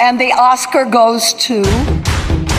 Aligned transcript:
And 0.00 0.20
the 0.20 0.32
Oscar 0.32 0.84
goes 0.84 1.34
to... 1.34 1.62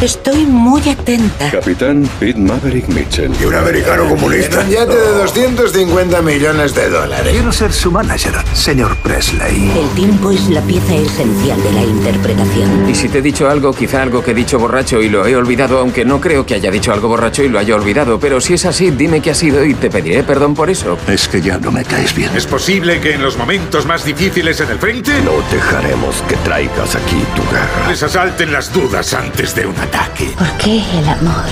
Estoy 0.02 0.46
muy 0.46 0.82
atenta. 0.88 1.52
Capitán 1.52 2.10
Pete 2.22 2.40
Maverick 2.40 2.88
Mitchell. 2.88 3.34
Y 3.38 3.44
un 3.44 3.54
americano 3.54 4.08
comunista. 4.08 4.62
Un 4.62 4.70
yate 4.70 4.96
de 4.96 5.12
250 5.12 6.22
millones 6.22 6.74
de 6.74 6.90
dólares. 6.90 7.28
Quiero 7.30 7.52
ser 7.52 7.74
su 7.74 7.92
manager, 7.92 8.34
señor 8.54 8.96
Presley. 9.04 9.70
El 9.78 9.90
tiempo 9.96 10.32
es 10.32 10.48
la 10.48 10.62
pieza 10.62 10.96
esencial 10.96 11.62
de 11.62 11.72
la 11.74 11.84
interpretación. 11.84 12.90
Y 12.90 12.96
si 12.96 13.10
te 13.10 13.18
he 13.18 13.22
dicho 13.22 13.50
algo, 13.50 13.74
quizá 13.74 14.02
algo 14.02 14.24
que 14.24 14.32
he 14.32 14.34
dicho 14.34 14.58
borracho 14.58 15.02
y 15.02 15.10
lo 15.10 15.28
he 15.28 15.36
olvidado, 15.36 15.80
aunque 15.80 16.06
no 16.06 16.22
creo 16.22 16.46
que 16.46 16.54
haya 16.54 16.72
dicho 16.72 16.94
algo 16.94 17.10
borracho 17.10 17.44
y 17.44 17.50
lo 17.50 17.60
haya 17.60 17.76
olvidado. 17.76 18.22
Pero 18.22 18.40
si 18.40 18.54
es 18.54 18.66
así, 18.66 18.92
dime 18.92 19.20
qué 19.20 19.32
ha 19.32 19.36
sido 19.36 19.66
y 19.66 19.74
te 19.74 19.90
pediré 19.90 20.24
perdón 20.24 20.56
por 20.56 20.70
eso. 20.70 20.98
Es 21.10 21.28
que 21.28 21.42
ya 21.42 21.58
no 21.58 21.72
me 21.72 21.84
caes 21.84 22.16
bien. 22.16 22.34
¿Es 22.38 22.48
posible 22.48 23.02
que 23.02 23.16
en 23.16 23.22
los 23.22 23.38
momentos 23.38 23.86
más 23.86 24.06
difíciles 24.06 24.62
en 24.62 24.70
el 24.70 24.80
frente 24.80 25.12
No 25.24 25.34
dejaremos 25.52 26.22
que 26.30 26.38
traigas 26.38 26.96
aquí 26.96 27.22
tu 27.36 27.42
guerra. 27.52 27.90
les 27.90 28.02
asalten 28.02 28.54
las 28.54 28.72
dudas 28.72 29.14
antes 29.14 29.54
de 29.56 29.66
un 29.68 29.76
ataque? 29.90 30.34
¿Por 30.38 30.52
qué 30.54 30.84
el 30.98 31.10
amor? 31.10 31.46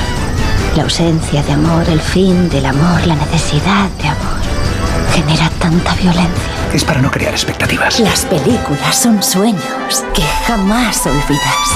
La 0.76 0.84
ausencia 0.84 1.42
de 1.44 1.54
amor, 1.54 1.90
el 1.90 2.00
fin 2.00 2.50
del 2.50 2.66
amor, 2.66 3.06
la 3.06 3.16
necesidad 3.16 3.90
de 4.02 4.08
amor 4.08 4.38
genera 5.12 5.50
tanta 5.60 5.96
violencia. 5.96 6.54
Es 6.74 6.84
para 6.84 7.02
no 7.02 7.10
crear 7.10 7.34
expectativas. 7.34 8.00
Las 8.00 8.26
películas 8.26 8.96
son 8.96 9.24
sueños 9.24 10.04
que 10.14 10.22
jamás 10.46 11.06
olvidas. 11.08 11.68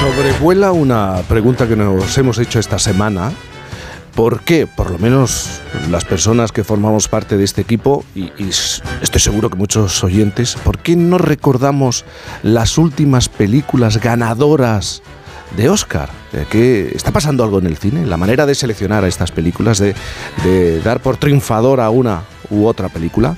Sobrevuela 0.00 0.72
una 0.72 1.16
pregunta 1.28 1.66
que 1.66 1.76
nos 1.76 2.16
hemos 2.16 2.38
hecho 2.38 2.58
esta 2.58 2.78
semana. 2.78 3.32
¿Por 4.16 4.40
qué, 4.40 4.66
por 4.66 4.90
lo 4.90 4.98
menos 4.98 5.60
las 5.90 6.06
personas 6.06 6.50
que 6.50 6.64
formamos 6.64 7.06
parte 7.06 7.36
de 7.36 7.44
este 7.44 7.60
equipo, 7.60 8.02
y, 8.14 8.32
estoy 8.48 9.20
seguro 9.20 9.50
que 9.50 9.56
muchos 9.56 10.02
oyentes, 10.02 10.56
¿por 10.64 10.78
qué 10.78 10.96
no 10.96 11.18
recordamos 11.18 12.06
las 12.42 12.78
últimas 12.78 13.28
películas 13.28 14.00
ganadoras 14.00 15.02
de 15.54 15.68
Oscar? 15.68 16.08
Eh, 16.32 16.46
¿Que 16.50 16.92
está 16.94 17.12
pasando 17.12 17.44
algo 17.44 17.58
en 17.58 17.66
el 17.66 17.76
cine? 17.76 18.06
La 18.06 18.16
manera 18.16 18.46
de 18.46 18.54
seleccionar 18.54 19.04
a 19.04 19.08
estas 19.08 19.32
películas, 19.32 19.80
de, 19.80 19.94
de 20.44 20.80
dar 20.80 21.00
por 21.00 21.18
triunfadora 21.18 21.90
una 21.90 22.22
u 22.50 22.66
otra 22.66 22.88
película, 22.88 23.36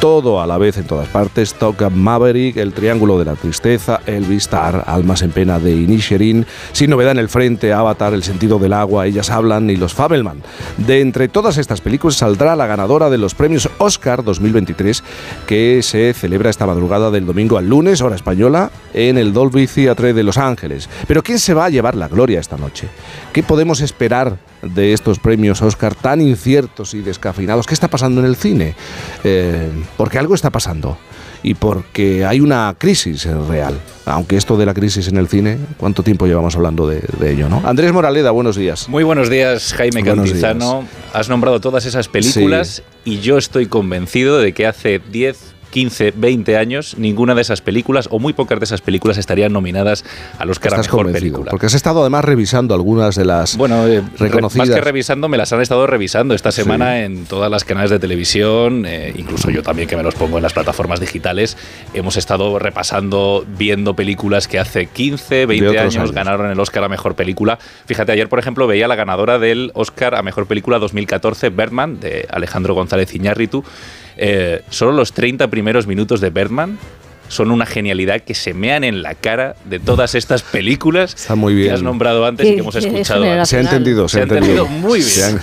todo 0.00 0.40
a 0.40 0.46
la 0.46 0.58
vez 0.58 0.78
en 0.78 0.84
todas 0.84 1.08
partes, 1.08 1.54
Top 1.54 1.80
Gun 1.80 1.98
Maverick, 1.98 2.56
El 2.56 2.72
Triángulo 2.72 3.18
de 3.18 3.24
la 3.24 3.34
Tristeza, 3.34 4.00
Elvis, 4.06 4.48
Tar, 4.48 4.84
Almas 4.86 5.22
en 5.22 5.30
Pena 5.30 5.58
de 5.58 5.72
Inisherin, 5.72 6.46
Sin 6.72 6.90
Novedad 6.90 7.12
en 7.12 7.18
el 7.18 7.28
Frente, 7.28 7.72
Avatar, 7.72 8.14
El 8.14 8.22
Sentido 8.22 8.58
del 8.58 8.72
Agua, 8.72 9.06
Ellas 9.06 9.30
Hablan 9.30 9.70
y 9.70 9.76
Los 9.76 9.94
Fabelman. 9.94 10.42
De 10.78 11.00
entre 11.00 11.28
todas 11.28 11.58
estas 11.58 11.80
películas 11.80 12.16
saldrá 12.16 12.56
la 12.56 12.66
ganadora 12.66 13.10
de 13.10 13.18
los 13.18 13.34
premios 13.34 13.68
Oscar 13.78 14.24
2023 14.24 15.02
que 15.46 15.80
se 15.82 16.12
celebra 16.14 16.50
esta 16.50 16.66
madrugada 16.66 17.10
del 17.10 17.26
domingo 17.26 17.58
al 17.58 17.68
lunes, 17.68 18.00
hora 18.00 18.16
española, 18.16 18.70
en 18.94 19.18
el 19.18 19.32
Dolby 19.32 19.66
Theatre 19.66 20.12
de 20.12 20.22
Los 20.22 20.38
Ángeles. 20.38 20.88
Pero 21.06 21.22
¿quién 21.22 21.38
se 21.38 21.54
va 21.54 21.66
a 21.66 21.70
llevar 21.70 21.94
la 21.94 22.08
gloria 22.08 22.40
esta 22.40 22.56
noche? 22.56 22.88
¿Qué 23.32 23.42
podemos 23.42 23.80
esperar 23.80 24.38
de 24.62 24.92
estos 24.92 25.18
premios 25.18 25.62
Oscar 25.62 25.94
tan 25.94 26.20
inciertos 26.20 26.94
y 26.94 27.00
descafeinados? 27.00 27.66
¿Qué 27.66 27.74
está 27.74 27.88
pasando 27.88 28.20
en 28.20 28.26
el 28.26 28.36
cine? 28.36 28.49
Eh, 29.24 29.70
porque 29.96 30.18
algo 30.18 30.34
está 30.34 30.50
pasando 30.50 30.98
y 31.42 31.54
porque 31.54 32.24
hay 32.24 32.40
una 32.40 32.74
crisis 32.76 33.26
real. 33.48 33.78
Aunque 34.04 34.36
esto 34.36 34.56
de 34.56 34.66
la 34.66 34.74
crisis 34.74 35.08
en 35.08 35.16
el 35.16 35.28
cine, 35.28 35.58
¿cuánto 35.76 36.02
tiempo 36.02 36.26
llevamos 36.26 36.56
hablando 36.56 36.88
de, 36.88 37.02
de 37.18 37.32
ello? 37.32 37.48
¿no? 37.48 37.62
Andrés 37.64 37.92
Moraleda, 37.92 38.30
buenos 38.30 38.56
días. 38.56 38.88
Muy 38.88 39.04
buenos 39.04 39.30
días, 39.30 39.72
Jaime 39.74 40.02
Buenos 40.02 40.26
Cantizano. 40.26 40.84
Has 41.12 41.28
nombrado 41.28 41.60
todas 41.60 41.86
esas 41.86 42.08
películas 42.08 42.82
y 43.04 43.20
yo 43.20 43.38
estoy 43.38 43.66
convencido 43.66 44.38
de 44.38 44.52
que 44.52 44.66
hace 44.66 45.00
10, 45.10 45.54
15, 45.70 46.12
20 46.16 46.56
años 46.56 46.96
ninguna 46.98 47.34
de 47.34 47.42
esas 47.42 47.60
películas 47.60 48.08
o 48.10 48.18
muy 48.18 48.32
pocas 48.32 48.58
de 48.58 48.64
esas 48.64 48.80
películas 48.80 49.18
estarían 49.18 49.52
nominadas 49.52 50.04
al 50.38 50.50
Oscar 50.50 50.72
a 50.72 50.76
Estás 50.76 50.86
Mejor 50.88 51.04
convencido, 51.06 51.32
Película. 51.34 51.50
porque 51.50 51.66
has 51.66 51.74
estado 51.74 52.00
además 52.00 52.24
revisando 52.24 52.74
algunas 52.74 53.14
de 53.14 53.24
las 53.24 53.56
Bueno, 53.56 53.86
eh, 53.86 54.00
re- 54.18 54.28
reconocidas. 54.28 54.68
más 54.68 54.74
que 54.76 54.80
revisando, 54.82 55.28
me 55.28 55.36
las 55.38 55.52
han 55.52 55.60
estado 55.60 55.86
revisando 55.86 56.34
esta 56.34 56.52
Sí. 56.52 56.62
semana 56.62 57.00
en 57.04 57.24
todas 57.26 57.50
las 57.50 57.64
canales 57.64 57.90
de 57.90 57.98
televisión, 57.98 58.84
eh, 58.86 59.12
incluso 59.16 59.50
yo 59.50 59.62
también 59.62 59.88
que 59.88 59.96
me 59.96 60.02
los 60.02 60.14
pongo 60.14 60.36
en 60.38 60.42
las 60.42 60.52
plataformas 60.52 61.00
digitales. 61.00 61.56
Hemos 61.94 62.16
estado 62.16 62.58
repasando, 62.58 63.44
viendo 63.58 63.94
películas 63.94 64.48
que 64.48 64.58
hace 64.58 64.86
15, 64.86 65.46
20 65.46 65.68
otros 65.68 65.80
años, 65.82 65.96
años. 65.96 66.12
ganaron 66.12 66.50
el 66.50 66.58
Oscar 66.60 66.84
a 66.84 66.88
Mejor 66.88 67.14
Película. 67.14 67.58
Fíjate, 67.86 68.12
ayer, 68.12 68.28
por 68.28 68.38
ejemplo, 68.38 68.66
veía 68.66 68.88
la 68.88 68.96
ganadora 68.96 69.38
del 69.38 69.70
Oscar 69.74 70.14
a 70.14 70.22
Mejor 70.22 70.46
Película 70.46 70.78
2014, 70.78 71.50
Birdman, 71.50 72.00
de 72.00 72.26
Alejandro 72.30 72.74
González 72.74 73.14
Iñárritu. 73.14 73.64
Eh, 74.22 74.62
solo 74.68 74.92
los 74.92 75.12
30 75.14 75.48
primeros 75.48 75.86
minutos 75.86 76.20
de 76.20 76.28
Birdman 76.30 76.78
son 77.28 77.52
una 77.52 77.64
genialidad 77.64 78.22
que 78.22 78.34
se 78.34 78.52
mean 78.54 78.82
en 78.82 79.02
la 79.02 79.14
cara 79.14 79.54
de 79.64 79.78
todas 79.78 80.16
estas 80.16 80.42
películas 80.42 81.14
Está 81.14 81.36
muy 81.36 81.62
que 81.62 81.70
has 81.70 81.80
nombrado 81.80 82.26
antes 82.26 82.44
y 82.44 82.54
que 82.54 82.58
hemos 82.60 82.74
escuchado. 82.74 83.22
generacional. 83.22 83.46
Se 83.46 83.56
ha 83.56 83.60
entendido, 83.60 84.08
se, 84.08 84.14
Se 84.14 84.20
ha 84.20 84.22
entendido 84.24 84.66
muy 84.66 85.00
bien. 85.00 85.40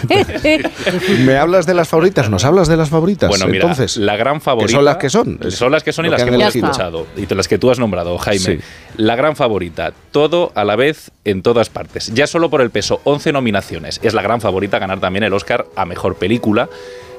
¿Me 1.26 1.38
hablas 1.38 1.66
de 1.66 1.74
las 1.74 1.88
favoritas? 1.88 2.30
¿Nos 2.30 2.44
hablas 2.44 2.68
de 2.68 2.76
las 2.76 2.90
favoritas? 2.90 3.30
Bueno, 3.30 3.48
mira, 3.48 3.62
Entonces, 3.64 3.96
la 3.96 4.18
gran 4.18 4.42
favorita. 4.42 4.68
que 4.68 4.74
son 4.76 4.86
las 4.86 4.98
que 4.98 5.10
son. 5.10 5.40
Es 5.44 5.56
Son 5.56 5.72
las 5.72 5.84
que 5.84 5.94
son 5.94 6.06
y 6.06 6.10
las 6.10 6.22
que 6.24 6.28
hemos 6.30 6.42
elegido. 6.42 6.68
escuchado. 6.68 7.08
Y 7.16 7.34
las 7.34 7.48
que 7.48 7.58
tú 7.58 7.72
has 7.72 7.80
nombrado, 7.80 8.18
Jaime. 8.18 8.46
Sí. 8.46 8.60
La 8.98 9.16
gran 9.16 9.38
favorita. 9.38 9.94
Todo 10.12 10.52
a 10.56 10.66
la 10.66 10.76
vez 10.76 11.12
en 11.24 11.42
todas 11.42 11.70
partes. 11.70 12.12
Ya 12.14 12.28
solo 12.28 12.50
por 12.50 12.60
el 12.62 12.70
peso, 12.70 13.00
11 13.06 13.32
nominaciones. 13.32 14.00
Es 14.04 14.14
la 14.14 14.22
gran 14.22 14.42
favorita 14.42 14.78
ganar 14.78 15.00
también 15.00 15.24
el 15.24 15.34
Oscar 15.34 15.66
a 15.76 15.86
mejor 15.86 16.16
película. 16.16 16.68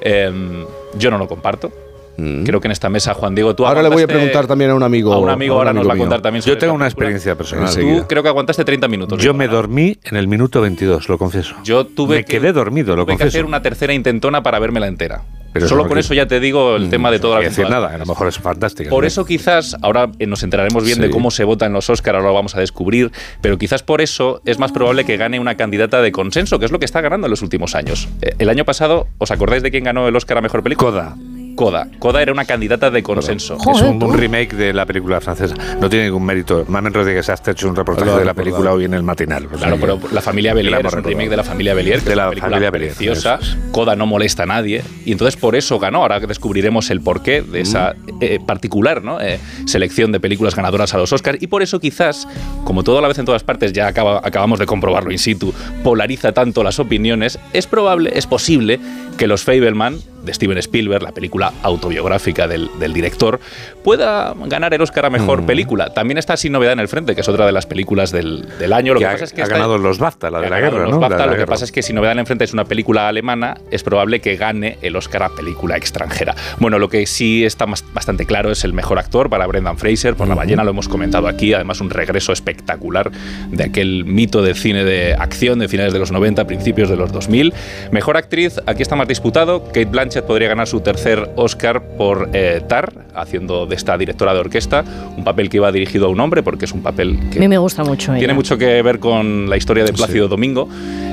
Em, 0.01 0.65
yo 0.97 1.11
no 1.11 1.17
lo 1.17 1.27
comparto. 1.27 1.71
Mm. 2.19 2.43
Creo 2.43 2.59
que 2.61 2.67
en 2.67 2.71
esta 2.71 2.89
mesa, 2.89 3.13
Juan 3.13 3.33
Diego, 3.35 3.55
tú 3.55 3.65
Ahora 3.65 3.81
le 3.81 3.89
voy 3.89 4.03
a 4.03 4.07
preguntar 4.07 4.47
también 4.47 4.71
a 4.71 4.75
un 4.75 4.83
amigo. 4.83 5.13
A 5.13 5.17
un 5.19 5.29
amigo 5.29 5.55
ahora 5.55 5.73
nos 5.73 5.87
va 5.87 5.93
a 5.93 5.95
mío. 5.95 6.03
contar 6.03 6.21
también 6.21 6.41
sobre 6.41 6.55
Yo 6.55 6.59
tengo 6.59 6.73
una 6.73 6.85
experiencia 6.85 7.35
personal. 7.35 7.73
Tú 7.73 8.05
creo 8.07 8.23
que 8.23 8.29
aguantaste 8.29 8.63
30 8.65 8.87
minutos. 8.87 9.21
Yo 9.23 9.33
me 9.33 9.45
¿verdad? 9.47 9.61
dormí 9.61 9.97
en 10.03 10.17
el 10.17 10.27
minuto 10.27 10.61
22, 10.61 11.07
lo 11.09 11.17
confieso. 11.17 11.55
Yo 11.63 11.85
tuve 11.85 12.17
me 12.17 12.25
que- 12.25 12.39
quedé 12.39 12.51
dormido, 12.53 12.95
lo 12.95 13.03
Tuve 13.05 13.13
que 13.13 13.23
confieso. 13.23 13.37
hacer 13.37 13.45
una 13.45 13.61
tercera 13.61 13.93
intentona 13.93 14.43
para 14.43 14.59
vérmela 14.59 14.87
entera. 14.87 15.21
Pero 15.51 15.67
Solo 15.67 15.87
no 15.87 15.95
eso 15.97 16.13
ya 16.13 16.27
te 16.27 16.39
digo 16.39 16.75
el 16.75 16.91
tema 16.91 17.09
de 17.09 17.17
No 17.17 17.29
las 17.29 17.39
quiero 17.39 17.49
decir 17.49 17.69
nada, 17.71 17.87
a 17.91 17.97
lo 17.97 18.05
mejor 18.05 18.27
es 18.27 18.37
fantástica. 18.37 18.91
Por 18.91 19.03
¿no? 19.03 19.07
eso 19.07 19.25
quizás, 19.25 19.75
ahora 19.81 20.11
eh, 20.19 20.27
nos 20.27 20.43
enteraremos 20.43 20.83
bien 20.83 21.01
de 21.01 21.09
cómo 21.09 21.31
se 21.31 21.43
vota 21.43 21.65
en 21.65 21.73
los 21.73 21.89
Oscar, 21.89 22.13
ahora 22.15 22.27
lo 22.27 22.35
vamos 22.35 22.55
a 22.55 22.59
descubrir, 22.59 23.11
pero 23.41 23.57
quizás 23.57 23.81
por 23.81 23.99
eso 24.01 24.41
es 24.45 24.59
más 24.59 24.71
probable 24.71 25.05
que 25.05 25.17
gane 25.17 25.39
una 25.39 25.55
candidata 25.57 26.03
de 26.03 26.11
consenso, 26.11 26.59
que 26.59 26.65
es 26.65 26.71
lo 26.71 26.77
que 26.77 26.85
está 26.85 27.01
ganando 27.01 27.25
en 27.25 27.31
los 27.31 27.41
últimos 27.41 27.73
años. 27.73 28.07
Eh, 28.21 28.35
El 28.37 28.49
año 28.49 28.63
pasado, 28.63 29.07
¿os 29.17 29.31
acordáis 29.31 29.63
de 29.63 29.71
quién 29.71 29.85
ganó 29.85 30.07
el 30.07 30.15
Oscar 30.15 30.37
a 30.37 30.41
Mejor 30.41 30.61
Película? 30.61 30.91
Coda. 30.91 31.15
Coda. 31.59 31.89
Coda 31.99 32.21
era 32.21 32.31
una 32.31 32.45
candidata 32.45 32.89
de 32.89 33.03
consenso. 33.03 33.57
Es 33.57 33.81
un, 33.81 33.99
remake 34.17 34.55
de 34.55 34.71
la 34.71 34.85
película 34.85 35.19
francesa. 35.19 35.55
No 35.81 35.89
tiene 35.89 36.05
ningún 36.05 36.25
mérito. 36.25 36.63
Mamen 36.69 36.93
Rodríguez 36.93 37.27
ha 37.29 37.33
hecho 37.51 37.67
un 37.67 37.75
reportaje 37.75 38.09
de 38.11 38.23
la 38.23 38.33
película 38.33 38.71
hoy 38.71 38.85
en 38.85 38.93
el 38.93 39.03
matinal. 39.03 39.45
O 39.45 39.49
sea 39.49 39.57
Claro, 39.67 39.77
pero 39.81 39.99
La 40.13 40.21
familia 40.21 40.53
Belier 40.53 40.85
es 40.85 40.93
un 40.93 41.03
remake 41.03 41.29
de 41.29 41.35
La 41.35 41.43
familia 41.43 41.73
Belier, 41.73 41.99
que 41.99 42.05
De 42.05 42.11
es 42.11 42.15
la 42.15 42.23
una 42.23 42.29
película 42.29 42.49
familia 42.51 42.71
Belier, 42.71 42.93
preciosa. 42.93 43.39
eso 43.41 43.57
Coda 43.73 43.97
no 43.97 44.05
molesta 44.05 44.43
a 44.43 44.45
nadie 44.45 44.83
y 45.03 45.11
entonces 45.11 45.35
por 45.35 45.57
eso 45.57 45.79
ganó. 45.79 46.01
Ahora 46.01 46.21
que 46.21 46.27
descubriremos 46.27 46.89
el 46.91 47.01
porqué 47.01 47.41
de 47.41 47.59
esa 47.59 47.93
eh, 48.21 48.39
particular 48.45 49.03
¿no? 49.03 49.19
Eh, 49.19 49.37
selección 49.65 50.13
de 50.13 50.21
películas 50.21 50.55
ganadoras 50.55 50.93
a 50.93 50.97
los 50.97 51.11
Oscars 51.11 51.41
y 51.41 51.47
por 51.47 51.61
eso 51.61 51.81
quizás, 51.81 52.25
como 52.63 52.85
todo 52.85 52.99
a 52.99 53.01
la 53.01 53.09
vez 53.09 53.19
en 53.19 53.25
todas 53.25 53.43
partes, 53.43 53.73
ya 53.73 53.87
acaba- 53.87 54.21
acabamos 54.23 54.59
de 54.59 54.65
comprobarlo 54.65 55.11
in 55.11 55.19
situ, 55.19 55.53
polariza 55.83 56.31
tanto 56.31 56.63
las 56.63 56.79
opiniones, 56.79 57.37
es 57.51 57.67
probable, 57.67 58.11
es 58.15 58.27
posible 58.27 58.79
que 59.17 59.27
los 59.27 59.43
Fableman 59.43 59.97
de 60.29 60.33
Steven 60.35 60.57
Spielberg, 60.59 61.01
la 61.03 61.11
película 61.11 61.51
autobiográfica 61.63 62.47
del, 62.47 62.69
del 62.79 62.93
director, 62.93 63.39
pueda 63.83 64.33
ganar 64.45 64.73
el 64.73 64.81
Oscar 64.81 65.05
a 65.05 65.09
mejor 65.09 65.45
película. 65.45 65.93
También 65.93 66.17
está 66.17 66.37
Sin 66.37 66.51
Novedad 66.53 66.73
en 66.73 66.79
el 66.79 66.87
Frente, 66.87 67.15
que 67.15 67.21
es 67.21 67.29
otra 67.29 67.45
de 67.45 67.51
las 67.51 67.65
películas 67.65 68.11
del, 68.11 68.47
del 68.59 68.73
año. 68.73 68.93
Lo 68.93 68.99
que 68.99 69.05
que, 69.05 69.09
ha, 69.09 69.13
pasa 69.13 69.25
es 69.25 69.33
que 69.33 69.41
ha 69.41 69.47
ganado 69.47 69.77
los 69.77 69.99
BAFTA, 69.99 70.29
la 70.29 70.39
de 70.41 70.49
la 70.49 70.59
guerra, 70.59 70.79
los 70.83 70.91
¿no? 70.91 70.99
BAFTA, 70.99 71.09
La 71.09 71.15
de 71.15 71.19
la 71.21 71.25
lo 71.27 71.31
que 71.33 71.37
guerra. 71.39 71.49
pasa 71.49 71.65
es 71.65 71.71
que 71.71 71.81
si 71.81 71.93
Novedad 71.93 72.13
en 72.13 72.19
el 72.19 72.25
Frente 72.25 72.43
es 72.43 72.53
una 72.53 72.65
película 72.65 73.07
alemana, 73.07 73.57
es 73.71 73.83
probable 73.83 74.21
que 74.21 74.35
gane 74.35 74.77
el 74.81 74.95
Oscar 74.95 75.23
a 75.23 75.29
película 75.29 75.75
extranjera. 75.77 76.35
Bueno, 76.59 76.77
lo 76.79 76.89
que 76.89 77.05
sí 77.05 77.45
está 77.45 77.65
más- 77.65 77.83
bastante 77.93 78.25
claro 78.25 78.51
es 78.51 78.63
el 78.63 78.73
mejor 78.73 78.99
actor 78.99 79.29
para 79.29 79.47
Brendan 79.47 79.77
Fraser 79.77 80.15
por 80.15 80.27
La 80.27 80.35
ballena, 80.35 80.63
lo 80.63 80.71
hemos 80.71 80.87
comentado 80.87 81.27
aquí, 81.27 81.53
además 81.53 81.81
un 81.81 81.89
regreso 81.89 82.31
espectacular 82.31 83.11
de 83.49 83.63
aquel 83.63 84.05
mito 84.05 84.41
del 84.41 84.55
cine 84.55 84.83
de 84.83 85.13
acción 85.15 85.59
de 85.59 85.67
finales 85.67 85.93
de 85.93 85.99
los 85.99 86.11
90, 86.11 86.45
principios 86.45 86.89
de 86.89 86.95
los 86.97 87.11
2000. 87.11 87.53
Mejor 87.91 88.17
actriz, 88.17 88.59
aquí 88.65 88.81
está 88.81 88.95
más 88.95 89.07
disputado, 89.07 89.63
Kate 89.65 89.85
Blanchett 89.85 90.18
podría 90.21 90.47
ganar 90.49 90.67
su 90.67 90.79
tercer 90.81 91.29
Oscar 91.35 91.81
por 91.97 92.29
eh, 92.33 92.61
Tar, 92.67 92.93
haciendo 93.15 93.65
de 93.65 93.75
esta 93.75 93.97
directora 93.97 94.33
de 94.33 94.39
orquesta, 94.39 94.83
un 95.17 95.23
papel 95.23 95.49
que 95.49 95.57
iba 95.57 95.71
dirigido 95.71 96.05
a 96.05 96.09
un 96.09 96.19
hombre 96.19 96.43
porque 96.43 96.65
es 96.65 96.71
un 96.71 96.81
papel 96.81 97.17
A 97.27 97.29
que 97.31 97.39
mí 97.39 97.47
me 97.47 97.57
gusta 97.57 97.83
mucho. 97.83 98.11
tiene 98.13 98.25
ella. 98.25 98.33
mucho 98.33 98.57
que 98.57 98.81
ver 98.81 98.99
con 98.99 99.49
la 99.49 99.57
historia 99.57 99.83
de 99.83 99.93
Plácido 99.93 100.27
Domingo 100.27 100.69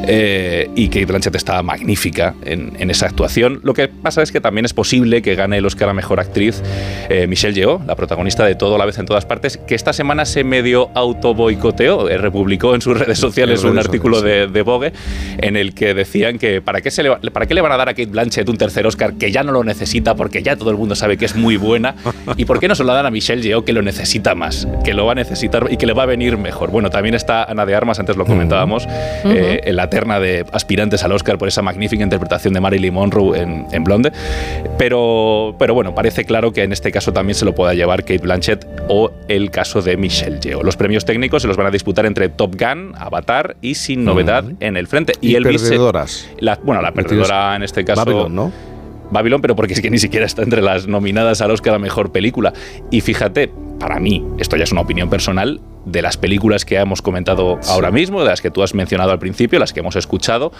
eh, 0.06 0.70
y 0.76 0.88
Kate 0.88 1.06
Blanchett 1.06 1.34
está 1.34 1.62
magnífica 1.62 2.34
en, 2.44 2.72
en 2.78 2.90
esa 2.90 3.06
actuación. 3.06 3.60
Lo 3.62 3.74
que 3.74 3.88
pasa 3.88 4.22
es 4.22 4.30
que 4.32 4.40
también 4.40 4.64
es 4.64 4.74
posible 4.74 5.22
que 5.22 5.34
gane 5.34 5.58
el 5.58 5.66
Oscar 5.66 5.88
a 5.88 5.94
Mejor 5.94 6.20
Actriz 6.20 6.62
eh, 7.08 7.26
Michelle 7.26 7.54
Yeoh, 7.54 7.80
la 7.86 7.96
protagonista 7.96 8.44
de 8.44 8.54
Todo 8.54 8.76
a 8.76 8.78
la 8.78 8.84
vez 8.86 8.98
en 8.98 9.06
todas 9.06 9.24
partes, 9.26 9.56
que 9.56 9.74
esta 9.74 9.92
semana 9.92 10.24
se 10.24 10.44
medio 10.44 10.90
auto 10.94 11.34
boicoteó, 11.34 12.08
eh, 12.08 12.18
republicó 12.18 12.74
en 12.74 12.80
sus 12.80 12.98
redes 12.98 13.18
sociales 13.18 13.64
un 13.64 13.72
redes 13.72 13.86
artículo 13.86 14.16
sociales, 14.16 14.46
de, 14.48 14.52
de 14.52 14.62
Vogue 14.62 14.92
en 15.38 15.56
el 15.56 15.74
que 15.74 15.94
decían 15.94 16.38
que 16.38 16.60
¿para 16.62 16.80
qué, 16.80 16.90
se 16.90 17.02
le, 17.02 17.08
va- 17.08 17.20
¿para 17.32 17.46
qué 17.46 17.54
le 17.54 17.60
van 17.60 17.72
a 17.72 17.76
dar 17.76 17.88
a 17.88 17.92
Kate 17.94 18.06
Blanchett 18.06 18.48
un 18.48 18.56
tercer 18.56 18.85
Oscar, 18.86 19.14
que 19.14 19.30
ya 19.32 19.42
no 19.42 19.52
lo 19.52 19.62
necesita 19.64 20.14
porque 20.14 20.42
ya 20.42 20.56
todo 20.56 20.70
el 20.70 20.76
mundo 20.76 20.94
sabe 20.94 21.16
que 21.16 21.24
es 21.26 21.34
muy 21.36 21.56
buena. 21.56 21.94
¿Y 22.36 22.44
por 22.44 22.60
qué 22.60 22.68
no 22.68 22.74
se 22.74 22.84
lo 22.84 22.92
dan 22.94 23.06
a 23.06 23.10
Michelle 23.10 23.42
Yeoh, 23.42 23.64
que 23.64 23.72
lo 23.72 23.82
necesita 23.82 24.34
más, 24.34 24.66
que 24.84 24.94
lo 24.94 25.04
va 25.06 25.12
a 25.12 25.14
necesitar 25.16 25.66
y 25.70 25.76
que 25.76 25.86
le 25.86 25.92
va 25.92 26.04
a 26.04 26.06
venir 26.06 26.38
mejor? 26.38 26.70
Bueno, 26.70 26.90
también 26.90 27.14
está 27.14 27.44
Ana 27.44 27.66
de 27.66 27.74
Armas, 27.74 27.98
antes 27.98 28.16
lo 28.16 28.24
comentábamos, 28.24 28.86
eh, 29.24 29.60
en 29.64 29.76
la 29.76 29.90
terna 29.90 30.18
de 30.20 30.44
aspirantes 30.52 31.02
al 31.04 31.12
Oscar 31.12 31.38
por 31.38 31.48
esa 31.48 31.62
magnífica 31.62 32.02
interpretación 32.02 32.54
de 32.54 32.60
Marilyn 32.60 32.94
Monroe 32.94 33.38
en, 33.40 33.66
en 33.72 33.84
Blonde. 33.84 34.12
Pero, 34.78 35.54
pero 35.58 35.74
bueno, 35.74 35.94
parece 35.94 36.24
claro 36.24 36.52
que 36.52 36.62
en 36.62 36.72
este 36.72 36.92
caso 36.92 37.12
también 37.12 37.34
se 37.34 37.44
lo 37.44 37.54
pueda 37.54 37.74
llevar 37.74 38.02
Kate 38.02 38.18
Blanchett 38.18 38.66
o 38.88 39.10
el 39.28 39.50
caso 39.50 39.82
de 39.82 39.96
Michelle 39.96 40.38
Yeoh. 40.40 40.62
Los 40.62 40.76
premios 40.76 41.04
técnicos 41.04 41.42
se 41.42 41.48
los 41.48 41.56
van 41.56 41.66
a 41.66 41.70
disputar 41.70 42.06
entre 42.06 42.28
Top 42.28 42.54
Gun, 42.60 42.92
Avatar 42.98 43.56
y 43.60 43.74
Sin 43.74 44.04
Novedad 44.04 44.44
en 44.60 44.76
el 44.76 44.86
frente. 44.86 45.14
Y, 45.20 45.34
el 45.34 45.44
vice- 45.44 45.76
la- 46.40 46.58
bueno, 46.62 46.82
la 46.82 46.92
perdedora 46.92 47.56
en 47.56 47.62
este 47.62 47.84
caso. 47.84 48.04
Babylon, 48.04 48.34
¿no? 48.34 48.52
Babylon, 49.10 49.40
pero 49.40 49.56
porque 49.56 49.74
es 49.74 49.80
que 49.80 49.90
ni 49.90 49.98
siquiera 49.98 50.26
está 50.26 50.42
entre 50.42 50.62
las 50.62 50.86
nominadas 50.86 51.40
al 51.40 51.50
Oscar 51.50 51.74
a 51.74 51.78
Mejor 51.78 52.12
Película. 52.12 52.52
Y 52.90 53.00
fíjate, 53.00 53.50
para 53.78 54.00
mí, 54.00 54.24
esto 54.38 54.56
ya 54.56 54.64
es 54.64 54.72
una 54.72 54.80
opinión 54.80 55.10
personal, 55.10 55.60
de 55.84 56.02
las 56.02 56.16
películas 56.16 56.64
que 56.64 56.76
hemos 56.76 57.00
comentado 57.00 57.60
ahora 57.68 57.90
mismo, 57.90 58.20
de 58.20 58.26
las 58.26 58.42
que 58.42 58.50
tú 58.50 58.62
has 58.62 58.74
mencionado 58.74 59.12
al 59.12 59.18
principio, 59.18 59.58
las 59.58 59.72
que 59.72 59.80
hemos 59.80 59.96
escuchado, 59.96 60.52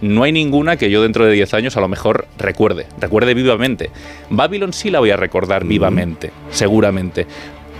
no 0.00 0.22
hay 0.22 0.32
ninguna 0.32 0.76
que 0.76 0.90
yo 0.90 1.02
dentro 1.02 1.26
de 1.26 1.32
10 1.32 1.54
años 1.54 1.76
a 1.76 1.80
lo 1.80 1.88
mejor 1.88 2.26
recuerde, 2.38 2.86
recuerde 2.98 3.34
vivamente. 3.34 3.90
Babylon 4.30 4.72
sí 4.72 4.90
la 4.90 4.98
voy 4.98 5.10
a 5.10 5.16
recordar 5.16 5.64
vivamente, 5.64 6.30
seguramente. 6.50 7.26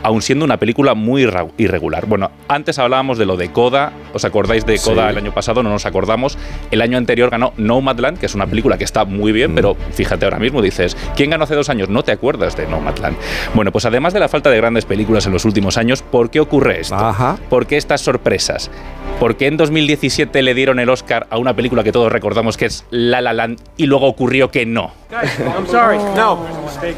Aun 0.02 0.23
siendo 0.23 0.44
una 0.44 0.56
película 0.56 0.94
muy 0.94 1.29
irregular. 1.58 2.06
Bueno, 2.06 2.31
antes 2.49 2.79
hablábamos 2.79 3.19
de 3.19 3.26
lo 3.26 3.37
de 3.37 3.50
Coda. 3.52 3.93
¿Os 4.14 4.25
acordáis 4.25 4.64
de 4.67 4.79
Coda 4.79 5.05
Sí. 5.06 5.11
el 5.11 5.19
año 5.19 5.32
pasado? 5.35 5.62
No 5.62 5.70
nos 5.70 5.87
acordamos. 5.87 6.38
El 6.70 6.81
año 6.82 6.97
anterior 6.99 7.31
ganó 7.31 7.52
Nomadland, 7.56 8.19
que 8.19 8.26
es 8.26 8.35
una 8.35 8.47
película 8.47 8.79
que 8.79 8.85
está 8.85 9.05
muy 9.05 9.32
bien, 9.32 9.55
pero 9.55 9.76
fíjate 9.93 10.25
ahora 10.25 10.38
mismo, 10.38 10.62
dices, 10.62 10.97
¿quién 11.17 11.31
ganó 11.31 11.44
hace 11.44 11.55
dos 11.55 11.69
años? 11.69 11.88
No 11.88 12.02
te 12.02 12.12
acuerdas 12.12 12.56
de 12.56 12.67
Nomadland. 12.67 13.17
Bueno, 13.55 13.73
pues 13.73 13.85
además 13.85 14.12
de 14.14 14.20
la 14.20 14.29
falta 14.29 14.50
de 14.50 14.56
grandes 14.56 14.85
películas 14.85 15.26
en 15.26 15.32
los 15.32 15.44
últimos 15.44 15.76
años, 15.76 16.02
¿por 16.02 16.31
qué 16.31 16.41
ocurre 16.41 16.81
esto? 16.81 16.94
Ajá. 16.97 17.37
¿Por 17.49 17.67
qué 17.67 17.76
estas 17.76 18.00
sorpresas? 18.00 18.70
¿Por 19.19 19.37
qué 19.37 19.49
en 19.49 19.56
2017 19.58 20.43
le 20.43 20.55
dieron 20.55 20.79
el 20.81 20.88
Oscar 20.88 21.26
a 21.31 21.37
una 21.38 21.55
película 21.55 21.85
que 21.85 21.93
todos 21.93 22.11
recordamos 22.11 22.56
que 22.56 22.64
es 22.67 22.87
La 22.91 23.20
La 23.20 23.32
Land 23.35 23.61
y 23.76 23.85
luego 23.87 24.06
ocurrió 24.06 24.50
que 24.50 24.64
no? 24.64 24.93
I'm 25.12 25.67
sorry. 25.67 25.99
No. 26.17 26.38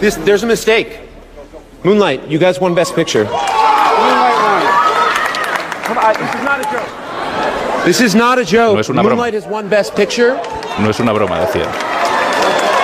This, 0.00 0.16
there's 0.24 0.44
a 0.44 0.46
mistake. 0.46 1.11
Moonlight, 1.84 2.28
you 2.28 2.38
guys 2.38 2.60
won 2.60 2.74
Best 2.74 2.94
Picture. 2.94 3.24
This 7.84 8.00
is 8.00 8.14
not 8.14 8.38
a 8.38 8.44
joke. 8.44 8.74
No 8.74 8.78
es 8.80 8.88
una 8.88 9.02
broma. 9.02 9.16
Moonlight 9.16 9.34
has 9.34 9.46
won 9.46 9.68
Best 9.68 9.96
Picture. 9.96 10.34
No 10.78 10.90
es 10.90 11.00
una 11.00 11.12
broma, 11.12 11.40
decía. 11.40 11.66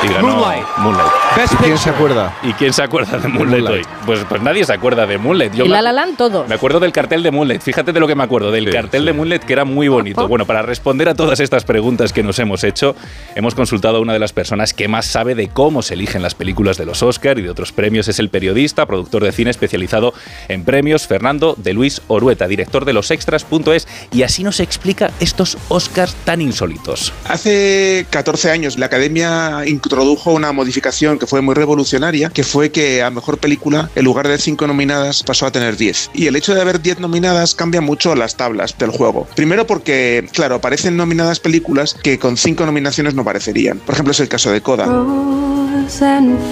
Y 0.03 0.09
ganó 0.09 0.23
Moonlight. 0.29 0.67
Moonlight. 0.79 1.13
Best 1.39 1.53
¿Y 1.53 1.57
quién 1.59 1.79
se 1.79 1.91
acuerda? 1.91 2.37
¿Y 2.43 2.53
quién 2.55 2.73
se 2.73 2.83
acuerda 2.83 3.17
de 3.17 3.29
Moonlight, 3.29 3.63
Moonlight. 3.63 3.87
hoy? 3.87 3.93
Pues, 4.07 4.25
pues 4.29 4.43
nadie 4.43 4.65
se 4.65 4.73
acuerda 4.73 5.07
de 5.07 5.19
Moonlight. 5.19 5.55
Yo 5.55 5.67
Y 5.67 5.69
La 5.69 5.81
La 5.81 5.93
Land 5.93 6.17
todos. 6.17 6.49
Me 6.49 6.57
acuerdo 6.57 6.81
del 6.81 6.91
cartel 6.91 7.23
de 7.23 7.31
Moonlight. 7.31 7.63
Fíjate 7.63 7.93
de 7.93 8.01
lo 8.01 8.09
que 8.09 8.17
me 8.17 8.25
acuerdo, 8.25 8.51
del 8.51 8.65
Sí, 8.65 8.73
cartel 8.73 9.03
sí. 9.03 9.07
de 9.07 9.13
Moonlight 9.13 9.45
que 9.45 9.53
era 9.53 9.65
muy 9.65 9.87
bonito. 9.87 10.27
Bueno, 10.27 10.47
para 10.47 10.63
responder 10.63 11.09
a 11.09 11.15
todas 11.15 11.39
estas 11.39 11.63
preguntas 11.63 12.13
que 12.13 12.25
nos 12.25 12.41
hemos 12.41 12.65
hecho, 12.65 12.97
hemos 13.37 13.55
consultado 13.55 13.99
a 13.99 14.01
una 14.01 14.15
de 14.15 14.19
las 14.19 14.33
personas 14.33 14.75
que 14.75 14.89
más 14.89 15.07
sabe 15.07 15.37
de 15.37 15.47
cómo 15.47 15.83
se 15.83 15.95
eligen 15.95 16.23
las 16.23 16.35
películas 16.35 16.77
de 16.77 16.87
los 16.87 17.05
Oscar 17.05 17.39
y 17.39 17.43
de 17.43 17.51
otros 17.51 17.71
premios. 17.71 18.09
Es 18.09 18.19
el 18.19 18.31
periodista, 18.31 18.85
productor 18.87 19.23
de 19.23 19.31
cine 19.31 19.51
especializado 19.53 20.15
en 20.49 20.65
premios, 20.65 21.07
Fernando 21.07 21.55
de 21.57 21.73
Luis 21.73 22.03
Orueta, 22.09 22.49
director 22.49 22.85
de 22.85 22.95
losextras.es. 22.95 23.87
Y 24.11 24.25
así 24.25 24.43
nos 24.43 24.59
explica 24.59 25.13
estos 25.21 25.57
Oscars 25.69 26.17
tan 26.25 26.41
insólitos. 26.41 27.13
Hace 27.29 28.07
14 28.11 28.51
años 28.51 28.77
la 28.77 28.87
Academia 28.87 29.63
introdujo 29.67 30.33
una 30.33 30.51
modificación 30.51 31.17
que 31.17 31.28
fue 31.29 31.43
muy 31.43 31.55
revolucionaria, 31.55 32.31
que 32.31 32.43
fue 32.43 32.73
que 32.73 33.03
a 33.03 33.11
Mejor 33.11 33.39
Película, 33.39 33.91
en 33.95 34.05
lugar 34.05 34.27
de 34.27 34.39
5 34.39 34.67
nominadas, 34.67 35.23
pasó 35.23 35.47
a 35.47 35.53
tener 35.53 35.77
10. 35.77 36.11
Y 36.15 36.27
el 36.27 36.37
hecho 36.37 36.55
de 36.55 36.61
haber 36.61 36.81
10 36.81 37.01
nominadas 37.01 37.55
cambia 37.55 37.81
mucho 37.81 38.15
las 38.15 38.37
tablas 38.37 38.77
del 38.79 38.91
juego. 38.91 39.29
Primero 39.37 39.67
porque, 39.67 40.29
claro, 40.33 40.57
aparecen 40.57 40.97
nominadas 40.97 41.41
películas 41.41 41.95
que 42.03 42.19
con 42.19 42.37
5 42.37 42.65
nominaciones 42.65 43.15
no 43.15 43.23
aparecerían. 43.23 43.79
Por 43.79 43.95
ejemplo, 43.95 44.13
es 44.13 44.21
el 44.21 44.29
caso 44.29 44.51
de 44.51 44.63
Coda. 44.63 44.87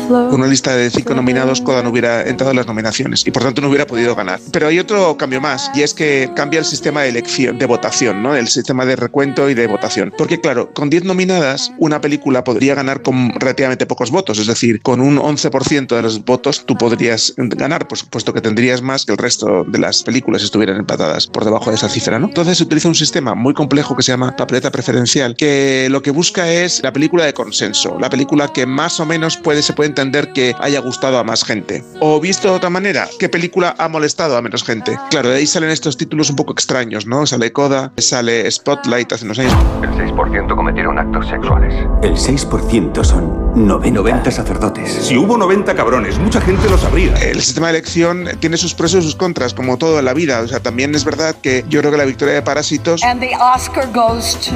Con 0.07 0.35
una 0.41 0.47
lista 0.47 0.75
de 0.75 0.91
5 0.91 1.15
nominados, 1.15 1.61
Coda 1.61 1.83
no 1.83 1.91
hubiera 1.91 2.23
entrado 2.23 2.53
en 2.53 2.57
las 2.57 2.67
nominaciones 2.67 3.27
y 3.27 3.31
por 3.31 3.43
tanto 3.43 3.61
no 3.61 3.69
hubiera 3.69 3.87
podido 3.87 4.15
ganar. 4.15 4.41
Pero 4.51 4.69
hay 4.69 4.79
otro 4.79 5.17
cambio 5.17 5.41
más 5.41 5.71
y 5.75 5.83
es 5.83 5.95
que 5.95 6.31
cambia 6.35 6.61
el 6.61 6.65
sistema 6.65 7.03
de 7.03 7.11
elección, 7.11 7.59
de 7.59 7.67
votación, 7.67 8.23
¿no? 8.23 8.35
El 8.35 8.49
sistema 8.49 8.87
de 8.87 8.97
recuento 8.97 9.51
y 9.51 9.55
de 9.55 9.67
votación. 9.67 10.13
Porque 10.17 10.41
claro, 10.41 10.73
con 10.73 10.91
10 10.91 11.05
nominadas, 11.05 11.73
una 11.79 12.01
película 12.01 12.45
podría 12.45 12.75
ganar 12.75 13.03
con 13.03 13.33
relativamente 13.39 13.87
pocos 13.87 14.11
votos, 14.11 14.39
es 14.39 14.47
decir, 14.47 14.56
con 14.83 15.01
un 15.01 15.19
11% 15.19 15.95
de 15.95 16.03
los 16.03 16.25
votos 16.25 16.65
tú 16.65 16.77
podrías 16.77 17.35
ganar, 17.37 17.89
pues, 17.89 18.03
puesto 18.05 18.33
que 18.33 18.41
tendrías 18.41 18.83
más 18.83 19.05
que 19.05 19.13
el 19.13 19.19
resto 19.19 19.65
de 19.65 19.79
las 19.79 20.03
películas 20.03 20.43
si 20.43 20.47
estuvieran 20.47 20.77
empatadas 20.77 21.27
por 21.27 21.45
debajo 21.45 21.71
de 21.71 21.77
esa 21.77 21.89
cifra, 21.89 22.19
¿no? 22.19 22.27
Entonces 22.27 22.59
se 22.59 22.65
utiliza 22.65 22.89
un 22.89 22.95
sistema 22.95 23.35
muy 23.35 23.55
complejo 23.55 23.97
que 23.97 24.03
se 24.03 24.13
llama 24.13 24.35
papeleta 24.37 24.71
preferencial, 24.71 25.37
que 25.37 25.89
lo 25.91 26.03
que 26.03 26.11
busca 26.11 26.51
es 26.51 26.83
la 26.83 26.93
película 26.93 27.25
de 27.25 27.35
consenso, 27.35 27.99
la 28.01 28.11
película 28.11 28.53
que 28.53 28.67
más 28.67 29.01
o 29.01 29.07
menos 29.07 29.37
puede, 29.37 29.63
se 29.63 29.73
puede 29.73 29.89
entender 29.89 30.33
que 30.33 30.55
haya 30.61 30.81
gustado 30.81 31.19
a 31.19 31.25
más 31.25 31.45
gente. 31.45 31.85
O 32.01 32.21
visto 32.21 32.49
de 32.49 32.55
otra 32.57 32.71
manera, 32.71 33.09
¿qué 33.19 33.29
película 33.29 33.75
ha 33.79 33.89
molestado 33.89 34.37
a 34.37 34.43
menos 34.43 34.65
gente? 34.65 34.99
Claro, 35.11 35.31
de 35.31 35.37
ahí 35.37 35.47
salen 35.47 35.71
estos 35.71 35.97
títulos 35.97 36.31
un 36.31 36.37
poco 36.37 36.53
extraños, 36.53 37.07
¿no? 37.07 37.27
Sale 37.27 37.53
Coda, 37.53 37.93
sale 37.99 38.51
Spotlight 38.51 39.13
hace 39.13 39.25
unos 39.25 39.39
años. 39.39 39.55
El 39.83 39.91
6% 39.91 40.55
cometieron 40.55 40.99
actos 40.99 41.29
sexuales. 41.29 41.75
El 42.03 42.15
6% 42.15 43.05
son 43.05 43.46
90, 43.57 44.31
sacerdotes. 44.31 44.93
Si 44.93 45.17
hubo 45.17 45.39
90 45.39 45.75
cabrones, 45.75 46.19
mucha 46.19 46.41
gente 46.43 46.69
lo 46.69 46.77
sabría. 46.77 47.15
El 47.17 47.41
sistema 47.41 47.69
de 47.69 47.79
elección 47.79 48.29
tiene 48.39 48.59
sus 48.59 48.75
pros 48.75 48.93
y 48.95 49.01
sus 49.01 49.17
contras, 49.17 49.55
como 49.55 49.79
todo 49.79 49.99
en 49.99 50.05
la 50.05 50.13
vida. 50.13 50.41
O 50.43 50.49
sea, 50.49 50.61
también 50.61 50.95
es 50.95 51.05
verdad 51.05 51.35
que 51.43 51.65
yo 51.69 51.81
creo 51.81 51.91
que 51.91 51.97
la 51.97 52.05
victoria 52.05 52.35
de 52.35 52.43
Parásitos, 52.43 53.03
And 53.03 53.21
the 53.21 53.31
Oscar 53.37 53.91
goes 53.93 54.39
to 54.43 54.53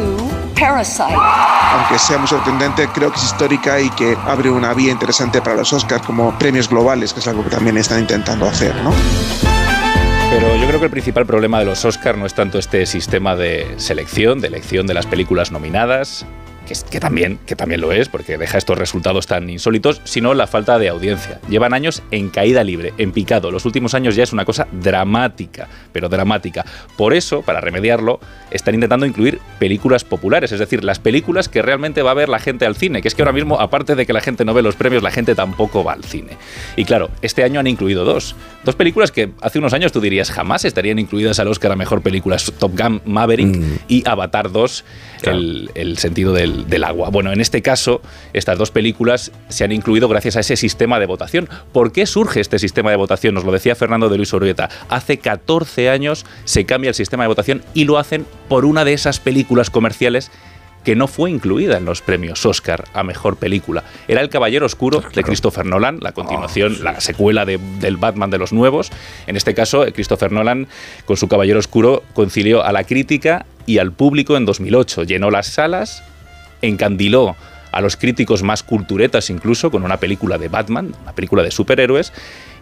Parasite. 0.59 1.17
aunque 1.73 1.99
sea 1.99 2.19
muy 2.19 2.29
sorprendente, 2.29 2.89
creo 2.93 3.11
que 3.11 3.17
es 3.17 3.25
histórica 3.25 3.81
y 3.81 3.89
que 3.91 4.17
abre 4.27 4.51
una 4.51 4.75
vía 4.75 4.93
interesante 4.93 5.41
para 5.41 5.57
los 5.57 5.73
Oscars 5.73 6.05
como 6.05 6.39
premios 6.39 6.69
globales, 6.69 7.15
que 7.15 7.21
es 7.21 7.29
algo 7.29 7.43
que 7.43 7.51
también 7.51 7.79
están 7.79 8.01
intentando 8.01 8.47
hacer, 8.47 8.75
¿no? 8.83 8.93
Pero 10.31 10.55
yo 10.57 10.67
creo 10.69 10.79
que 10.79 10.85
el 10.85 10.93
principal 10.93 11.27
problema 11.27 11.59
de 11.59 11.65
los 11.65 11.85
Oscar 11.85 12.17
no 12.17 12.25
es 12.25 12.35
tanto 12.35 12.59
este 12.59 12.87
sistema 12.87 13.35
de 13.35 13.75
selección, 13.79 14.41
de 14.41 14.47
elección 14.47 14.87
de 14.87 14.95
las 14.95 15.07
películas 15.07 15.51
nominadas, 15.51 16.25
que, 16.67 16.73
es- 16.75 16.85
que 16.85 17.01
también, 17.01 17.39
que 17.47 17.57
también 17.57 17.81
lo 17.81 17.93
es, 17.93 18.09
porque 18.09 18.39
deja 18.39 18.59
estos 18.59 18.79
resultados 18.79 19.27
tan 19.27 19.49
insólitos, 19.51 20.01
sino 20.05 20.35
la 20.35 20.47
falta 20.47 20.79
de 20.79 20.89
audiencia. 20.89 21.41
Llevan 21.49 21.75
años 21.75 22.03
en 22.11 22.29
caída 22.31 22.63
libre, 22.65 22.93
en 22.99 23.13
picado. 23.13 23.51
Los 23.51 23.65
últimos 23.65 23.95
años 23.95 24.15
ya 24.17 24.23
es 24.23 24.33
una 24.33 24.45
cosa 24.45 24.67
dramática, 24.73 25.69
pero 25.93 26.09
dramática. 26.09 26.65
Por 26.97 27.15
eso, 27.15 27.43
para 27.43 27.61
remediarlo, 27.61 28.21
están 28.51 28.75
intentando 28.75 29.07
incluir 29.07 29.41
películas 29.59 30.05
populares, 30.05 30.53
es 30.53 30.59
decir, 30.59 30.85
las 30.85 30.99
películas 30.99 31.49
que 31.49 31.63
realmente 31.63 32.03
va 32.03 32.11
a 32.11 32.15
ver 32.15 32.29
la 32.29 32.39
gente 32.39 32.67
al 32.67 32.77
cine, 32.77 33.03
que 33.03 33.09
es 33.09 33.15
que 33.15 33.23
ahora 33.23 33.33
mismo, 33.33 33.61
aparte 33.61 33.95
de 33.95 34.07
que 34.07 34.13
la 34.13 34.21
gente 34.21 34.45
no 34.45 34.55
ve 34.55 34.63
los 34.63 34.77
premios, 34.77 35.03
la 35.03 35.11
gente 35.11 35.35
tampoco 35.35 35.83
va 35.85 35.93
al 35.95 36.05
cine. 36.05 36.37
Y 36.77 36.85
claro, 36.85 37.11
este 37.23 37.45
año 37.45 37.61
han 37.61 37.67
incluido 37.67 38.05
dos. 38.05 38.37
Dos 38.65 38.77
películas 38.77 39.11
que 39.13 39.31
hace 39.41 39.59
unos 39.59 39.73
años 39.73 39.93
tú 39.93 40.01
dirías 40.01 40.31
jamás 40.31 40.65
estarían 40.65 40.99
incluidas 40.99 41.39
al 41.39 41.49
Oscar 41.49 41.73
a 41.73 41.77
Mejor 41.77 42.03
Película. 42.03 42.37
Top 42.59 42.79
Gun 42.79 43.01
Maverick 43.05 43.57
y 43.89 44.07
Avatar 44.09 44.51
2, 44.53 44.85
el, 45.23 45.99
sentido 45.99 46.33
del, 46.33 46.69
del 46.69 46.85
agua. 46.85 47.11
Bueno, 47.11 47.33
en 47.33 47.41
este 47.41 47.63
caso, 47.63 48.01
estas 48.33 48.59
dos 48.59 48.71
películas 48.71 49.33
se 49.49 49.65
han 49.65 49.73
incluido 49.73 50.09
gracias 50.09 50.37
a 50.37 50.41
ese 50.41 50.57
sistema 50.57 50.99
de 50.99 51.07
votación. 51.07 51.49
¿Por 51.73 51.93
qué 51.93 52.07
surge 52.07 52.41
este 52.41 52.59
sistema 52.59 52.91
de 52.91 52.97
votación? 52.97 53.35
Nos 53.35 53.45
lo 53.45 53.53
decía 53.53 53.75
Fernando 53.75 54.09
de 54.09 54.17
Luis 54.17 54.33
Orbieta. 54.33 54.69
Hace 54.89 55.19
14 55.19 55.91
años 55.91 56.25
se 56.45 56.65
cambia 56.65 56.89
el 56.89 56.95
sistema 56.95 57.25
de 57.25 57.29
votación 57.29 57.63
y 57.75 57.85
lo 57.85 57.99
hacen 57.99 58.27
por 58.49 58.65
una 58.65 58.85
de 58.85 58.93
esas 58.93 59.21
películas 59.21 59.71
comerciales 59.71 60.31
que 60.85 60.97
no 60.97 61.07
fue 61.09 61.31
incluida 61.31 61.77
en 61.77 61.85
los 61.85 62.01
premios 62.01 62.45
Oscar 62.47 62.85
a 62.95 63.03
mejor 63.03 63.37
película. 63.37 63.85
Era 64.09 64.23
El 64.23 64.31
Caballero 64.31 64.65
Oscuro 64.67 65.01
de 65.15 65.23
Christopher 65.23 65.67
Nolan, 65.67 65.99
la 66.01 66.13
continuación, 66.13 66.83
la 66.83 67.01
secuela 67.01 67.45
de- 67.45 67.59
del 67.81 67.99
Batman 67.99 68.31
de 68.31 68.39
los 68.39 68.53
nuevos. 68.53 68.91
En 69.27 69.37
este 69.37 69.53
caso, 69.55 69.85
Christopher 69.93 70.33
Nolan, 70.33 70.69
con 71.05 71.17
su 71.19 71.29
Caballero 71.29 71.59
Oscuro, 71.59 72.03
concilió 72.15 72.65
a 72.65 72.73
la 72.73 72.85
crítica 72.85 73.45
y 73.67 73.77
al 73.79 73.93
público 73.93 74.37
en 74.39 74.47
2008. 74.47 75.03
Llenó 75.05 75.31
las 75.31 75.49
salas, 75.49 76.03
encandiló 76.63 77.37
a 77.73 77.81
los 77.81 77.97
críticos 77.97 78.43
más 78.43 78.63
culturetas 78.65 79.31
incluso 79.31 79.71
con 79.71 79.85
una 79.85 79.99
película 79.99 80.39
de 80.39 80.49
Batman, 80.49 80.93
una 81.03 81.13
película 81.13 81.43
de 81.43 81.51
superhéroes, 81.53 82.13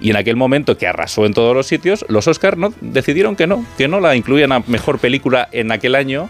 y 0.00 0.10
en 0.10 0.16
aquel 0.16 0.36
momento 0.36 0.76
que 0.76 0.86
arrasó 0.86 1.24
en 1.24 1.32
todos 1.32 1.54
los 1.54 1.66
sitios, 1.66 2.04
los 2.08 2.28
Oscars 2.28 2.58
no, 2.58 2.74
decidieron 2.82 3.34
que 3.34 3.46
no, 3.46 3.64
que 3.78 3.88
no 3.88 4.00
la 4.00 4.16
incluían 4.16 4.52
a 4.52 4.60
mejor 4.66 4.98
película 4.98 5.48
en 5.52 5.72
aquel 5.72 5.94
año 5.94 6.28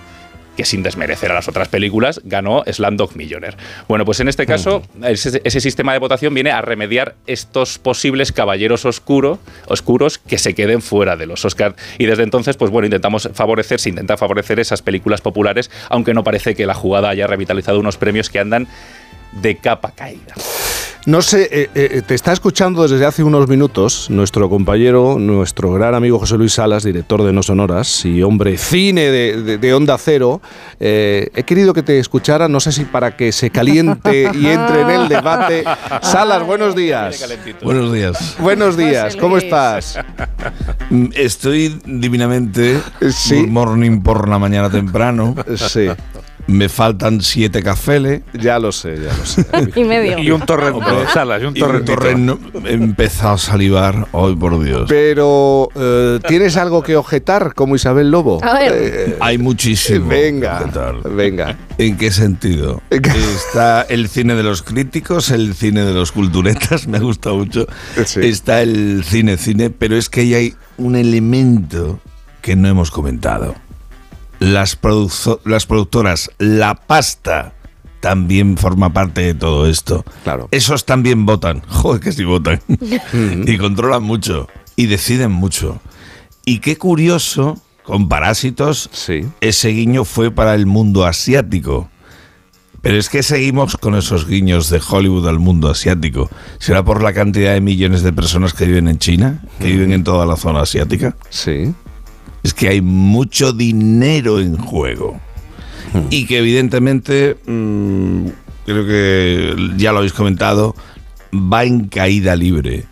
que 0.59 0.65
sin 0.65 0.83
desmerecer 0.83 1.31
a 1.31 1.35
las 1.35 1.47
otras 1.47 1.69
películas, 1.69 2.21
ganó 2.25 2.65
Slumdog 2.67 3.15
Millionaire. 3.15 3.57
Bueno, 3.87 4.05
pues 4.05 4.19
en 4.19 4.27
este 4.27 4.45
caso, 4.45 4.83
ese, 5.05 5.41
ese 5.45 5.61
sistema 5.61 5.93
de 5.93 6.01
votación 6.01 6.35
viene 6.35 6.51
a 6.51 6.61
remediar 6.61 7.15
estos 7.29 7.79
posibles 7.79 8.33
caballeros 8.33 8.85
oscuro, 8.85 9.39
oscuros 9.69 10.19
que 10.19 10.37
se 10.37 10.57
queden 10.57 10.83
fuera 10.83 11.17
de 11.17 11.27
los 11.27 11.45
Oscars. 11.45 11.77
Y 11.97 12.07
desde 12.07 12.25
entonces, 12.25 12.57
pues 12.57 12.73
bueno, 12.73 12.87
intentamos 12.87 13.31
favorecer, 13.35 13.79
se 13.79 13.91
intenta 13.91 14.17
favorecer 14.17 14.59
esas 14.59 14.83
películas 14.83 15.21
populares, 15.21 15.71
aunque 15.91 16.13
no 16.13 16.25
parece 16.25 16.57
que 16.57 16.67
la 16.67 16.75
jugada 16.75 17.11
haya 17.11 17.29
revitalizado 17.29 17.79
unos 17.79 17.97
premios 17.97 18.29
que 18.29 18.41
andan 18.41 18.67
de 19.41 19.59
capa 19.59 19.93
caída. 19.93 20.35
No 21.07 21.23
sé, 21.23 21.49
eh, 21.51 21.71
eh, 21.75 22.03
te 22.07 22.15
está 22.15 22.33
escuchando 22.33 22.87
desde 22.87 23.07
hace 23.07 23.23
unos 23.23 23.49
minutos 23.49 24.11
nuestro 24.11 24.51
compañero, 24.51 25.17
nuestro 25.19 25.73
gran 25.73 25.95
amigo 25.95 26.19
José 26.19 26.37
Luis 26.37 26.53
Salas, 26.53 26.83
director 26.83 27.23
de 27.23 27.33
No 27.33 27.43
Sonoras 27.43 28.05
y 28.05 28.23
hombre 28.23 28.59
cine 28.59 29.03
de, 29.11 29.43
de- 29.43 29.59
de 29.59 29.75
Onda 29.75 29.97
Cero. 29.97 30.43
Eh, 30.79 31.31
he 31.35 31.45
querido 31.45 31.73
que 31.73 31.83
te 31.83 31.99
escuchara, 31.99 32.47
no 32.49 32.61
sé 32.61 32.73
si 32.73 32.85
para 32.85 33.17
que 33.17 33.33
se 33.33 33.49
caliente 33.49 34.31
y 34.35 34.47
entre 34.49 34.83
en 34.83 34.91
el 34.91 35.09
debate. 35.09 35.65
Salas, 36.03 36.45
buenos 36.45 36.75
días. 36.77 37.25
Buenos 37.63 37.91
días. 37.91 38.37
Buenos 38.39 38.77
días, 38.77 39.17
¿cómo 39.17 39.39
estás? 39.39 39.99
Mm, 40.91 41.07
Estoy 41.15 41.81
divinamente. 41.87 42.81
Sí. 43.13 43.37
Good 43.41 43.49
morning 43.49 44.01
por 44.03 44.29
la 44.29 44.39
mañana 44.39 44.69
temprano. 44.69 45.35
Sí. 45.57 45.89
Me 46.49 46.69
faltan 46.71 47.21
siete 47.21 47.63
cafeles. 47.63 48.23
Ya 48.33 48.59
lo 48.59 48.73
sé, 48.73 48.97
ya 48.97 49.17
lo 49.17 49.25
sé. 49.27 49.45
Y 49.81 49.85
medio. 49.85 50.19
Y 50.19 50.31
un 50.31 50.41
torrento, 50.41 50.81
Salas, 51.13 51.43
y 51.43 51.45
un 51.45 51.57
Y 51.57 51.61
un 51.61 51.67
torrentito. 51.67 51.95
torreno- 51.95 52.39
He 52.67 52.73
empezado 52.73 53.35
a 53.35 53.39
salivar. 53.39 54.07
Hoy, 54.13 54.35
por 54.35 54.59
Dios. 54.65 54.87
Pero, 54.89 55.69
eh, 55.75 56.19
¿tienes 56.27 56.57
algo 56.57 56.83
que 56.83 56.97
objetar 56.97 57.53
como 57.55 57.77
Isabel 57.77 58.11
Lobo? 58.11 58.43
A 58.43 58.55
ver. 58.59 58.73
Eh, 58.75 59.17
Hay 59.21 59.37
muchísimo. 59.39 60.09
venga, 60.09 60.65
venga. 61.15 61.59
¿En 61.77 61.97
qué 61.99 62.11
sentido? 62.11 62.81
Está 62.91 63.83
el 63.83 64.09
cine 64.09 64.35
de 64.35 64.43
los 64.43 64.63
críticos, 64.63 65.31
el 65.31 65.55
cine 65.55 65.85
de 65.85 65.93
los 65.93 66.13
culturetas, 66.13 66.87
me 66.89 66.99
gusta 66.99 67.31
mucho. 67.31 67.67
Sí. 68.07 68.21
Está 68.23 68.63
el 68.63 69.05
cine 69.05 69.37
cine, 69.37 69.69
pero 69.71 69.97
es 69.97 70.09
que 70.09 70.23
ahí 70.23 70.35
hay 70.35 70.55
un 70.79 70.97
elemento 70.97 72.01
que 72.41 72.57
no 72.57 72.69
hemos 72.69 72.91
comentado. 72.91 73.55
Las, 74.39 74.81
produzo- 74.81 75.41
las 75.45 75.67
productoras, 75.67 76.31
la 76.39 76.75
pasta 76.75 77.55
también 78.01 78.57
forma 78.57 78.93
parte 78.93 79.21
de 79.23 79.35
todo 79.35 79.67
esto. 79.69 80.05
Claro. 80.23 80.49
Esos 80.53 80.85
también 80.85 81.27
votan. 81.27 81.63
Joder, 81.69 82.01
que 82.01 82.13
sí 82.13 82.25
votan. 82.25 82.61
y 83.47 83.57
controlan 83.59 84.03
mucho. 84.03 84.49
Y 84.77 84.87
deciden 84.87 85.33
mucho. 85.33 85.81
Y 86.45 86.61
qué 86.61 86.77
curioso, 86.79 87.61
con 87.83 88.09
Parásitos, 88.09 88.89
Sí. 88.93 89.27
ese 89.41 89.71
guiño 89.71 90.05
fue 90.05 90.31
para 90.31 90.55
el 90.55 90.67
mundo 90.67 91.05
asiático. 91.05 91.91
Pero 92.81 92.97
es 92.97 93.09
que 93.09 93.25
seguimos 93.25 93.77
con 93.77 93.97
esos 93.97 94.29
guiños 94.29 94.71
de 94.71 94.81
Hollywood 94.89 95.27
al 95.27 95.41
mundo 95.41 95.69
asiático. 95.69 96.31
¿Será 96.61 96.85
por 96.85 97.03
la 97.03 97.13
cantidad 97.13 97.53
de 97.55 97.61
millones 97.61 98.03
de 98.03 98.13
personas 98.13 98.55
que 98.55 98.67
viven 98.67 98.87
en 98.87 98.99
China? 98.99 99.43
¿Que 99.59 99.67
viven 99.67 99.93
en 99.93 100.05
toda 100.05 100.25
la 100.25 100.37
zona 100.37 100.61
asiática? 100.61 101.17
Sí. 101.29 101.75
Es 102.49 102.55
que 102.55 102.69
hay 102.71 102.81
mucho 102.81 103.53
dinero 103.53 104.41
en 104.41 104.57
juego. 104.57 105.21
Y 106.09 106.25
que 106.25 106.39
evidentemente, 106.39 107.37
mm, 107.47 108.27
creo 108.65 108.87
que 108.87 109.55
ya 109.77 109.93
lo 109.93 109.99
habéis 109.99 110.15
comentado, 110.15 110.75
va 111.31 111.65
en 111.65 111.89
caída 111.89 112.35
libre. 112.37 112.87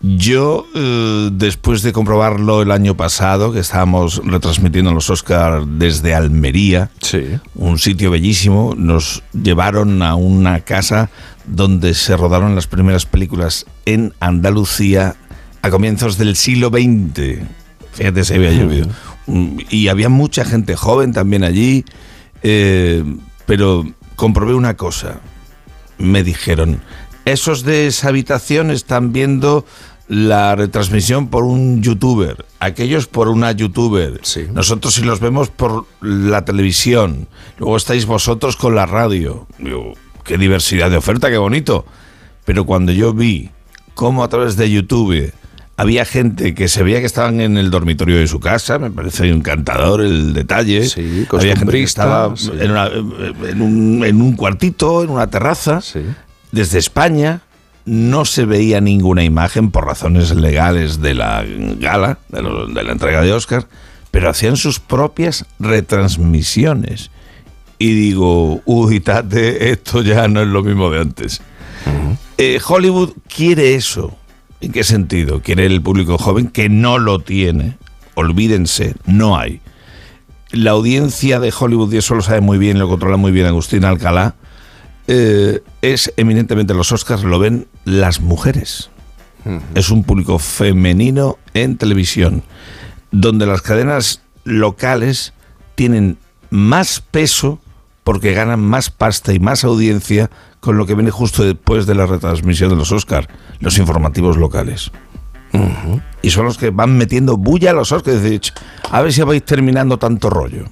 Yo, 0.00 0.64
eh, 0.74 1.28
después 1.34 1.82
de 1.82 1.92
comprobarlo 1.92 2.62
el 2.62 2.70
año 2.70 2.96
pasado, 2.96 3.52
que 3.52 3.60
estábamos 3.60 4.22
retransmitiendo 4.24 4.94
los 4.94 5.10
Oscars 5.10 5.66
desde 5.78 6.14
Almería, 6.14 6.88
Sí. 7.02 7.24
un 7.56 7.78
sitio 7.78 8.10
bellísimo, 8.10 8.74
nos 8.74 9.22
llevaron 9.34 10.00
a 10.00 10.14
una 10.14 10.60
casa 10.60 11.10
donde 11.46 11.92
se 11.92 12.16
rodaron 12.16 12.54
las 12.54 12.66
primeras 12.68 13.04
películas 13.04 13.66
en 13.84 14.14
Andalucía 14.20 15.16
a 15.60 15.68
comienzos 15.68 16.16
del 16.16 16.36
siglo 16.36 16.70
XX. 16.70 17.40
Fíjate, 17.94 18.24
se 18.24 18.34
había 18.36 18.50
llovido. 18.52 18.88
Mm, 19.26 19.58
Y 19.70 19.88
había 19.88 20.08
mucha 20.08 20.44
gente 20.44 20.76
joven 20.76 21.12
también 21.12 21.44
allí, 21.44 21.84
eh, 22.42 23.02
pero 23.46 23.84
comprobé 24.16 24.54
una 24.54 24.76
cosa. 24.76 25.20
Me 25.98 26.22
dijeron, 26.22 26.80
esos 27.24 27.62
de 27.62 27.86
esa 27.86 28.08
habitación 28.08 28.70
están 28.70 29.12
viendo 29.12 29.64
la 30.08 30.54
retransmisión 30.54 31.28
por 31.28 31.44
un 31.44 31.82
youtuber, 31.82 32.44
aquellos 32.60 33.06
por 33.06 33.28
una 33.28 33.52
youtuber. 33.52 34.20
Sí. 34.22 34.46
Nosotros 34.52 34.94
si 34.94 35.02
los 35.02 35.20
vemos 35.20 35.48
por 35.48 35.86
la 36.02 36.44
televisión, 36.44 37.28
luego 37.58 37.76
estáis 37.76 38.04
vosotros 38.04 38.56
con 38.56 38.74
la 38.74 38.84
radio. 38.84 39.46
Digo, 39.58 39.94
qué 40.24 40.36
diversidad 40.36 40.90
de 40.90 40.98
oferta, 40.98 41.30
qué 41.30 41.38
bonito. 41.38 41.86
Pero 42.44 42.66
cuando 42.66 42.92
yo 42.92 43.14
vi 43.14 43.50
cómo 43.94 44.22
a 44.24 44.28
través 44.28 44.56
de 44.56 44.70
YouTube 44.70 45.32
había 45.76 46.04
gente 46.04 46.54
que 46.54 46.68
se 46.68 46.82
veía 46.82 47.00
que 47.00 47.06
estaban 47.06 47.40
en 47.40 47.56
el 47.56 47.70
dormitorio 47.70 48.16
de 48.18 48.26
su 48.28 48.38
casa, 48.40 48.78
me 48.78 48.90
parece 48.90 49.28
encantador 49.28 50.00
el 50.02 50.32
detalle. 50.32 50.86
Sí, 50.88 51.26
había 51.32 51.56
gente 51.56 51.72
que 51.72 51.82
estaba 51.82 52.36
sí. 52.36 52.50
en, 52.60 52.70
una- 52.70 52.86
en 53.48 53.60
un, 53.62 54.04
en 54.04 54.20
un 54.20 54.36
cuartito, 54.36 55.02
en 55.02 55.10
una 55.10 55.28
terraza, 55.28 55.80
Sí. 55.80 56.00
desde 56.52 56.78
España. 56.78 57.40
No 57.86 58.24
se 58.24 58.46
veía 58.46 58.80
ninguna 58.80 59.24
imagen 59.24 59.70
por 59.70 59.84
razones 59.84 60.34
legales 60.34 61.02
de 61.02 61.12
la 61.14 61.44
gala, 61.78 62.18
de, 62.30 62.40
lo- 62.40 62.66
de 62.66 62.82
la 62.82 62.92
entrega 62.92 63.20
de 63.20 63.32
Oscar, 63.32 63.66
pero 64.10 64.30
hacían 64.30 64.56
sus 64.56 64.80
propias 64.80 65.44
retransmisiones. 65.58 67.10
Y 67.78 67.92
digo, 67.92 68.62
uy, 68.64 69.00
tate, 69.00 69.70
esto 69.70 70.00
ya 70.02 70.28
no 70.28 70.40
es 70.40 70.46
lo 70.48 70.62
mismo 70.62 70.88
de 70.90 71.00
antes. 71.00 71.42
Eh, 72.38 72.60
Hollywood 72.66 73.10
quiere 73.28 73.74
eso. 73.74 74.16
¿En 74.64 74.72
qué 74.72 74.82
sentido? 74.82 75.42
Quiere 75.42 75.66
el 75.66 75.82
público 75.82 76.16
joven 76.16 76.48
que 76.48 76.70
no 76.70 76.98
lo 76.98 77.18
tiene. 77.18 77.76
Olvídense, 78.14 78.94
no 79.04 79.36
hay. 79.36 79.60
La 80.52 80.70
audiencia 80.70 81.38
de 81.38 81.52
Hollywood, 81.56 81.92
y 81.92 81.98
eso 81.98 82.14
lo 82.14 82.22
sabe 82.22 82.40
muy 82.40 82.56
bien, 82.56 82.78
lo 82.78 82.88
controla 82.88 83.18
muy 83.18 83.30
bien 83.30 83.44
Agustín 83.44 83.84
Alcalá, 83.84 84.36
eh, 85.06 85.60
es 85.82 86.14
eminentemente 86.16 86.72
los 86.72 86.92
Oscars 86.92 87.24
lo 87.24 87.38
ven 87.38 87.66
las 87.84 88.22
mujeres. 88.22 88.88
Es 89.74 89.90
un 89.90 90.02
público 90.02 90.38
femenino 90.38 91.36
en 91.52 91.76
televisión, 91.76 92.42
donde 93.10 93.44
las 93.44 93.60
cadenas 93.60 94.22
locales 94.44 95.34
tienen 95.74 96.16
más 96.48 97.00
peso 97.00 97.60
porque 98.02 98.32
ganan 98.32 98.60
más 98.60 98.88
pasta 98.88 99.34
y 99.34 99.40
más 99.40 99.62
audiencia 99.64 100.30
con 100.64 100.78
lo 100.78 100.86
que 100.86 100.94
viene 100.94 101.10
justo 101.10 101.44
después 101.44 101.86
de 101.86 101.94
la 101.94 102.06
retransmisión 102.06 102.70
de 102.70 102.76
los 102.76 102.90
Oscars, 102.90 103.28
los 103.60 103.76
informativos 103.76 104.38
locales. 104.38 104.90
Y 106.22 106.30
son 106.30 106.46
los 106.46 106.56
que 106.56 106.70
van 106.70 106.96
metiendo 106.96 107.36
bulla 107.36 107.70
a 107.70 107.74
los 107.74 107.92
Oscars. 107.92 108.22
Decir, 108.22 108.40
"Ch, 108.40 108.52
a 108.90 109.02
ver 109.02 109.12
si 109.12 109.22
vais 109.22 109.44
terminando 109.44 109.98
tanto 109.98 110.30
rollo. 110.30 110.64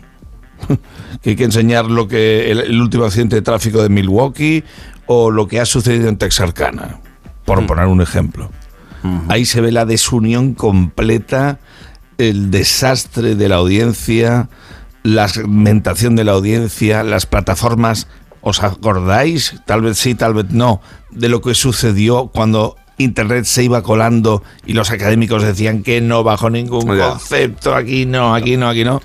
que 1.23 1.31
hay 1.31 1.37
que 1.37 1.45
enseñar 1.45 1.85
lo 1.85 2.09
que 2.09 2.51
el, 2.51 2.61
el 2.61 2.81
último 2.81 3.05
accidente 3.05 3.37
de 3.37 3.43
tráfico 3.43 3.83
de 3.83 3.91
Milwaukee 3.91 4.65
o 5.07 5.31
lo 5.31 5.47
que 5.47 5.61
ha 5.61 5.67
sucedido 5.67 6.09
en 6.09 6.17
Texarkana, 6.17 7.01
por 7.45 7.65
poner 7.67 7.87
un 7.87 8.01
ejemplo. 8.01 8.51
Ahí 9.29 9.45
se 9.45 9.61
ve 9.61 9.73
la 9.73 9.85
desunión 9.85 10.55
completa, 10.55 11.59
el 12.19 12.51
desastre 12.51 13.35
de 13.35 13.49
la 13.49 13.57
audiencia, 13.57 14.49
la 15.03 15.29
segmentación 15.29 16.15
de 16.15 16.25
la 16.25 16.33
audiencia, 16.33 17.03
las 17.03 17.27
plataformas. 17.27 18.07
¿Os 18.43 18.63
acordáis? 18.63 19.55
Tal 19.65 19.83
vez 19.83 19.99
sí, 19.99 20.15
tal 20.15 20.35
vez 20.35 20.51
no, 20.51 20.81
de 21.11 21.29
lo 21.29 21.41
que 21.41 21.55
sucedió 21.55 22.27
cuando 22.27 22.77
Internet 22.99 23.45
se 23.45 23.65
iba 23.65 23.83
colando 23.83 24.43
y 24.67 24.75
los 24.75 24.91
académicos 24.91 25.43
decían 25.43 25.83
que 25.83 26.01
no 26.01 26.25
bajo 26.25 26.51
ningún 26.51 26.87
concepto, 26.87 27.75
aquí 27.75 28.05
no, 28.05 28.35
aquí 28.35 28.57
no, 28.57 28.69
aquí 28.69 28.85
no. 28.85 29.01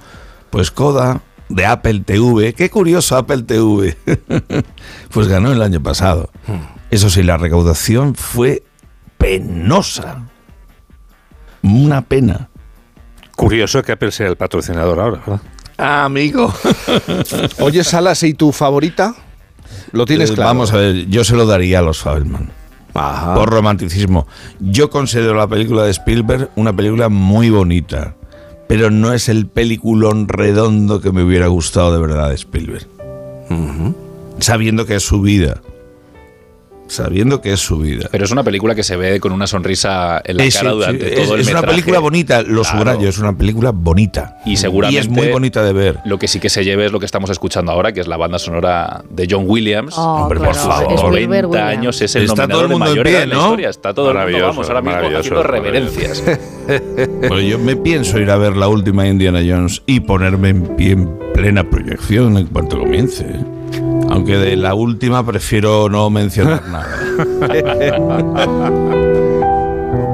Pues 0.49 0.71
Coda 0.71 1.21
de 1.49 1.65
Apple 1.65 2.01
TV, 2.01 2.53
qué 2.53 2.69
curioso 2.69 3.15
Apple 3.15 3.43
TV, 3.43 3.95
pues 5.11 5.27
ganó 5.27 5.51
el 5.51 5.61
año 5.61 5.81
pasado. 5.81 6.29
Eso 6.89 7.09
sí, 7.09 7.21
la 7.23 7.37
recaudación 7.37 8.15
fue 8.15 8.63
penosa. 9.17 10.27
Una 11.61 12.01
pena. 12.01 12.49
Curioso 13.35 13.83
que 13.83 13.91
Apple 13.91 14.11
sea 14.11 14.27
el 14.27 14.35
patrocinador 14.35 14.99
ahora, 14.99 15.19
¿verdad? 15.19 15.41
Ah, 15.77 16.05
amigo. 16.05 16.51
Oye, 17.59 17.83
Salas, 17.83 18.23
¿y 18.23 18.33
tu 18.33 18.51
favorita? 18.51 19.15
¿Lo 19.91 20.05
tienes 20.05 20.31
Eh, 20.31 20.35
claro? 20.35 20.49
Vamos 20.49 20.73
a 20.73 20.77
ver, 20.77 21.07
yo 21.07 21.23
se 21.23 21.35
lo 21.35 21.45
daría 21.45 21.79
a 21.79 21.81
los 21.81 21.99
Fabelman. 21.99 22.51
Ajá. 22.93 23.35
Por 23.35 23.49
romanticismo. 23.49 24.27
Yo 24.59 24.89
considero 24.89 25.35
la 25.35 25.47
película 25.47 25.83
de 25.83 25.91
Spielberg 25.91 26.49
una 26.55 26.75
película 26.75 27.09
muy 27.09 27.49
bonita, 27.49 28.15
pero 28.67 28.89
no 28.89 29.13
es 29.13 29.29
el 29.29 29.47
peliculón 29.47 30.27
redondo 30.27 30.99
que 30.99 31.11
me 31.11 31.23
hubiera 31.23 31.47
gustado 31.47 31.93
de 31.93 31.99
verdad 31.99 32.29
de 32.29 32.35
Spielberg. 32.35 32.87
Sabiendo 34.39 34.85
que 34.85 34.95
es 34.95 35.03
su 35.03 35.21
vida. 35.21 35.61
Sabiendo 36.87 37.41
que 37.41 37.53
es 37.53 37.59
su 37.59 37.79
vida. 37.79 38.07
Pero 38.11 38.25
es 38.25 38.31
una 38.31 38.43
película 38.43 38.73
que 38.75 38.83
se 38.83 38.95
ve 38.95 39.19
con 39.19 39.31
una 39.33 39.45
sonrisa 39.47 40.21
en 40.23 40.37
la 40.37 40.43
Eh, 40.45 40.51
sí, 40.51 40.57
cara 40.57 40.71
sí, 40.71 40.75
durante 40.77 41.07
es, 41.07 41.23
todo 41.25 41.35
el 41.35 41.41
es 41.41 41.47
una 41.47 41.55
metraje. 41.57 41.67
película 41.75 41.99
bonita, 41.99 42.41
lo 42.43 42.61
Claro. 42.61 42.63
subrayo, 42.79 43.09
es 43.09 43.17
una 43.19 43.37
película 43.37 43.71
bonita. 43.71 44.37
Y 44.45 44.57
seguramente 44.57 44.95
Y 44.95 45.01
es 45.01 45.09
muy 45.09 45.27
bonita 45.29 45.63
de 45.63 45.73
ver. 45.73 45.99
Lo 46.05 46.17
que 46.17 46.27
sí 46.27 46.39
que 46.39 46.49
se 46.49 46.63
lleve 46.63 46.85
es 46.85 46.91
lo 46.91 46.99
que 46.99 47.05
estamos 47.05 47.29
escuchando 47.29 47.71
ahora, 47.71 47.91
que 47.91 47.99
es 47.99 48.07
la 48.07 48.17
banda 48.17 48.39
sonora 48.39 49.03
de 49.09 49.27
John 49.29 49.43
Williams. 49.47 49.95
Oh, 49.97 50.23
Hombre, 50.23 50.39
claro, 50.39 50.53
por 50.53 50.61
favor. 50.61 50.93
Spielberg, 51.13 51.47
90 51.47 51.47
Williams. 51.49 51.77
años 51.77 52.01
es 52.01 52.15
el 52.15 52.23
Está 52.23 52.35
nominador 52.47 52.53
todo 52.53 52.63
el 52.63 52.79
mundo 52.79 52.93
de 52.93 52.99
en 52.99 53.03
pie, 53.03 53.27
la 53.27 53.35
¿no? 53.35 53.41
historia. 53.41 53.69
Está 53.69 53.93
todo 53.93 54.11
el 54.11 54.17
mundo, 54.31 54.47
vamos, 54.47 54.67
ahora 54.69 54.81
mismo 54.81 55.17
haciendo 55.19 55.43
reverencias. 55.43 56.23
Bueno, 56.67 57.39
yo 57.39 57.57
me 57.59 57.77
pienso 57.77 58.19
ir 58.19 58.29
a 58.29 58.35
ver 58.37 58.57
la 58.57 58.67
última 58.67 59.07
Indiana 59.07 59.39
Jones 59.47 59.81
y 59.85 60.01
ponerme 60.01 60.49
en 60.49 60.75
pie 60.75 60.91
en 60.91 61.09
plena 61.33 61.63
proyección 61.69 62.37
en 62.37 62.47
cuanto 62.47 62.77
comience. 62.79 63.25
Aunque 64.09 64.37
de 64.37 64.55
la 64.55 64.73
última 64.73 65.25
prefiero 65.25 65.89
no 65.89 66.09
mencionar 66.09 66.63
nada. 66.67 66.87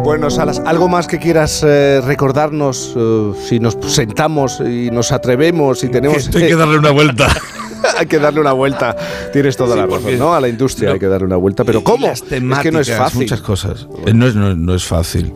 Bueno, 0.04 0.30
Salas, 0.30 0.62
¿algo 0.66 0.90
más 0.90 1.08
que 1.08 1.18
quieras 1.18 1.64
eh, 1.66 2.02
recordarnos 2.04 2.94
eh, 2.96 3.32
si 3.48 3.62
nos 3.62 3.78
sentamos 3.88 4.60
y 4.60 4.92
nos 4.92 5.14
atrevemos 5.14 5.82
y 5.86 5.90
tenemos... 5.90 6.18
Esto 6.18 6.40
hay 6.40 6.48
que 6.48 6.56
darle 6.58 6.78
una 6.78 6.92
vuelta. 6.92 7.28
hay 7.98 8.06
que 8.06 8.20
darle 8.20 8.42
una 8.42 8.54
vuelta. 8.54 8.96
Tienes 9.32 9.56
toda 9.58 9.74
Sí, 9.76 9.80
la 9.82 9.86
razón, 9.88 10.20
¿no? 10.20 10.34
A 10.34 10.42
la 10.42 10.48
industria 10.48 10.90
No. 10.90 10.94
hay 10.94 11.00
que 11.00 11.08
darle 11.08 11.26
una 11.28 11.36
vuelta. 11.38 11.64
Pero 11.64 11.84
¿cómo? 11.84 12.08
Es 12.08 12.22
que 12.24 12.40
no 12.72 12.80
es 12.80 12.92
fácil. 12.92 13.22
Muchas 13.22 13.42
cosas. 13.42 13.88
Eh, 14.06 14.14
No 14.14 14.28
es, 14.28 14.36
no, 14.36 14.56
no 14.56 14.74
es 14.76 14.84
fácil. 14.86 15.34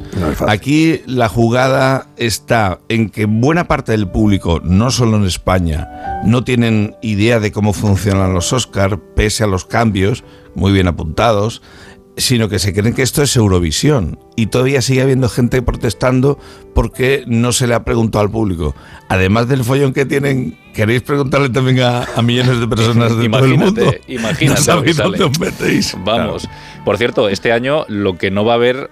Aquí 0.47 1.01
la 1.05 1.29
jugada 1.29 2.07
está 2.17 2.79
en 2.89 3.09
que 3.09 3.25
buena 3.25 3.67
parte 3.67 3.91
del 3.91 4.07
público, 4.07 4.59
no 4.63 4.91
solo 4.91 5.17
en 5.17 5.25
España, 5.25 6.21
no 6.25 6.43
tienen 6.43 6.95
idea 7.01 7.39
de 7.39 7.51
cómo 7.51 7.73
funcionan 7.73 8.33
los 8.33 8.53
Oscar, 8.53 8.99
pese 9.15 9.43
a 9.43 9.47
los 9.47 9.65
cambios, 9.65 10.23
muy 10.55 10.71
bien 10.71 10.87
apuntados, 10.87 11.61
sino 12.17 12.49
que 12.49 12.57
se 12.59 12.73
creen 12.73 12.93
que 12.95 13.03
esto 13.03 13.21
es 13.21 13.35
Eurovisión. 13.35 14.17
Y 14.35 14.47
todavía 14.47 14.81
sigue 14.81 15.01
habiendo 15.03 15.29
gente 15.29 15.61
protestando 15.61 16.39
porque 16.73 17.23
no 17.27 17.51
se 17.51 17.67
le 17.67 17.75
ha 17.75 17.83
preguntado 17.83 18.23
al 18.23 18.31
público. 18.31 18.75
Además 19.07 19.47
del 19.47 19.63
follón 19.63 19.93
que 19.93 20.05
tienen, 20.05 20.57
¿queréis 20.73 21.03
preguntarle 21.03 21.49
también 21.49 21.79
a, 21.81 22.03
a 22.15 22.21
millones 22.21 22.59
de 22.59 22.67
personas 22.67 23.15
de 23.17 23.29
todo 23.29 23.45
el 23.45 23.57
mundo? 23.57 23.81
Imagínate, 23.81 24.01
imagínate 24.13 24.59
No 24.59 24.65
sabéis 24.65 24.97
dónde 24.97 25.23
os 25.23 25.39
metéis. 25.39 25.95
Vamos. 26.03 26.49
Por 26.83 26.97
cierto, 26.97 27.29
este 27.29 27.51
año 27.51 27.85
lo 27.87 28.17
que 28.17 28.31
no 28.31 28.43
va 28.45 28.53
a 28.53 28.55
haber 28.55 28.89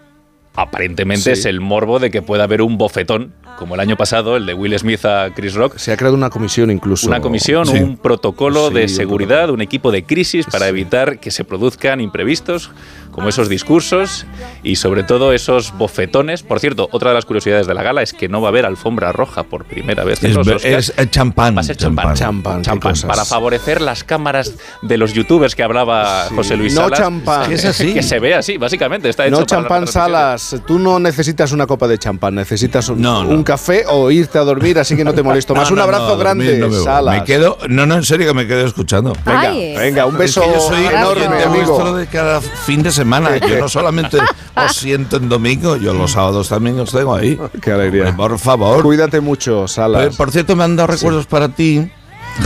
aparentemente 0.58 1.24
Sí. 1.24 1.32
es 1.32 1.46
el 1.46 1.60
morbo 1.60 2.00
de 2.00 2.10
que 2.12 2.22
pueda 2.22 2.46
haber 2.46 2.62
un 2.62 2.77
bofetón, 2.77 3.34
como 3.58 3.75
el 3.75 3.82
año 3.82 3.98
pasado, 3.98 4.38
el 4.38 4.46
de 4.46 4.53
Will 4.53 4.77
Smith 4.79 5.03
a 5.05 5.34
Chris 5.36 5.53
Rock. 5.53 5.75
Se 5.77 5.91
ha 5.91 5.98
creado 5.98 6.15
una 6.15 6.29
comisión 6.29 6.72
incluso. 6.72 7.08
Una 7.08 7.20
comisión, 7.20 7.65
Sí. 7.65 7.77
un 7.77 7.98
protocolo 7.98 8.70
Sí, 8.70 8.75
de 8.75 8.88
seguridad, 8.88 9.50
un 9.50 9.62
equipo 9.62 9.91
de 9.91 10.03
crisis 10.05 10.46
para 10.46 10.70
evitar 10.70 11.20
que 11.20 11.29
se 11.32 11.44
produzcan 11.44 12.00
imprevistos 12.00 12.72
como 13.15 13.29
esos 13.29 13.48
discursos 13.50 14.25
y 14.62 14.75
sobre 14.75 15.03
todo 15.03 15.31
esos 15.34 15.72
bofetones. 15.77 16.43
Por 16.43 16.60
cierto, 16.60 16.89
otra 16.91 17.10
de 17.12 17.15
las 17.15 17.25
curiosidades 17.25 17.65
de 17.65 17.74
la 17.74 17.81
gala 17.81 18.01
es 18.01 18.12
que 18.13 18.27
no 18.27 18.41
va 18.41 18.50
a 18.50 18.50
haber 18.50 18.65
alfombra 18.65 19.12
roja 19.13 19.43
por 19.43 19.63
primera 19.65 20.03
vez 20.03 20.22
en 20.24 20.31
Es, 20.31 20.36
los 20.38 20.48
Oscars. 20.48 20.65
es, 20.89 20.93
eh, 20.98 21.07
champán. 21.10 21.55
Va 21.55 21.62
a 21.62 21.63
ser 21.63 21.77
champán. 21.77 22.13
Champán, 22.13 22.62
Champán, 22.62 22.93
para 23.07 23.24
favorecer 23.25 23.81
las 23.81 24.03
cámaras 24.03 24.53
de 24.81 24.98
los 24.98 25.13
youtubers 25.13 25.55
que 25.55 25.63
hablaba 25.63 26.27
José 26.36 26.57
Luis 26.57 26.74
No 26.74 26.81
Salas. 26.84 27.00
champán. 27.00 27.48
Que, 27.50 27.55
Es 27.55 27.65
así. 27.65 27.93
que 27.93 28.03
se 28.03 28.19
vea 28.19 28.39
así, 28.39 28.57
básicamente. 28.57 29.07
Está 29.10 29.25
hecho 29.25 29.31
No 29.31 29.38
para 29.45 29.48
champán 29.48 29.88
salas, 29.88 30.55
tú 30.67 30.77
no 30.77 31.00
necesitas 31.00 31.51
una 31.53 31.65
copa 31.67 31.88
de 31.88 31.98
champán, 31.98 32.36
necesitas 32.36 32.89
un, 32.89 33.05
un 33.05 33.43
café 33.43 33.86
o 33.88 34.12
irte 34.12 34.38
a 34.38 34.41
dormir, 34.41 34.77
así 34.77 34.95
que 34.98 35.03
no 35.05 35.13
te 35.13 35.24
molesto 35.24 35.55
más. 35.55 35.69
No, 35.69 35.74
un 35.74 35.77
no, 35.77 35.84
abrazo 35.84 36.10
no, 36.10 36.17
grande, 36.17 36.60
dormir 36.60 36.77
no. 36.79 36.84
Salas. 36.84 37.19
Me 37.19 37.24
quedo, 37.24 37.57
no, 37.69 37.86
no, 37.86 37.95
en 37.95 38.03
serio 38.03 38.27
que 38.27 38.34
me 38.34 38.45
quedo 38.48 38.65
escuchando. 38.65 39.13
Venga, 39.25 39.51
venga, 39.79 40.05
un 40.05 40.17
beso 40.17 40.41
Es 40.41 40.48
que 40.48 40.53
yo 40.53 40.60
soy 40.62 40.86
enorme, 40.86 41.43
amigo. 41.43 41.95
de 41.95 42.07
cada 42.07 42.41
fin 42.41 42.84
de 42.84 42.91
semana. 42.91 43.04
Yo 43.50 43.59
no 43.59 43.69
solamente 43.69 44.17
os 44.55 44.75
siento 44.75 45.17
en 45.17 45.29
domingo, 45.29 45.75
yo 45.77 45.93
los 45.93 46.12
sábados 46.12 46.50
también 46.50 46.79
os 46.79 46.91
tengo 46.91 47.15
ahí. 47.15 47.39
Qué 47.62 47.71
alegría. 47.71 48.15
Por 48.15 48.38
favor. 48.39 48.81
Cuídate 48.83 49.19
mucho, 49.21 49.67
Salas. 49.67 50.07
Eh, 50.13 50.17
Por 50.17 50.31
cierto, 50.31 50.55
me 50.55 50.63
han 50.63 50.75
dado 50.75 50.88
recuerdos 50.88 51.25
para 51.25 51.50
ti, 51.50 51.89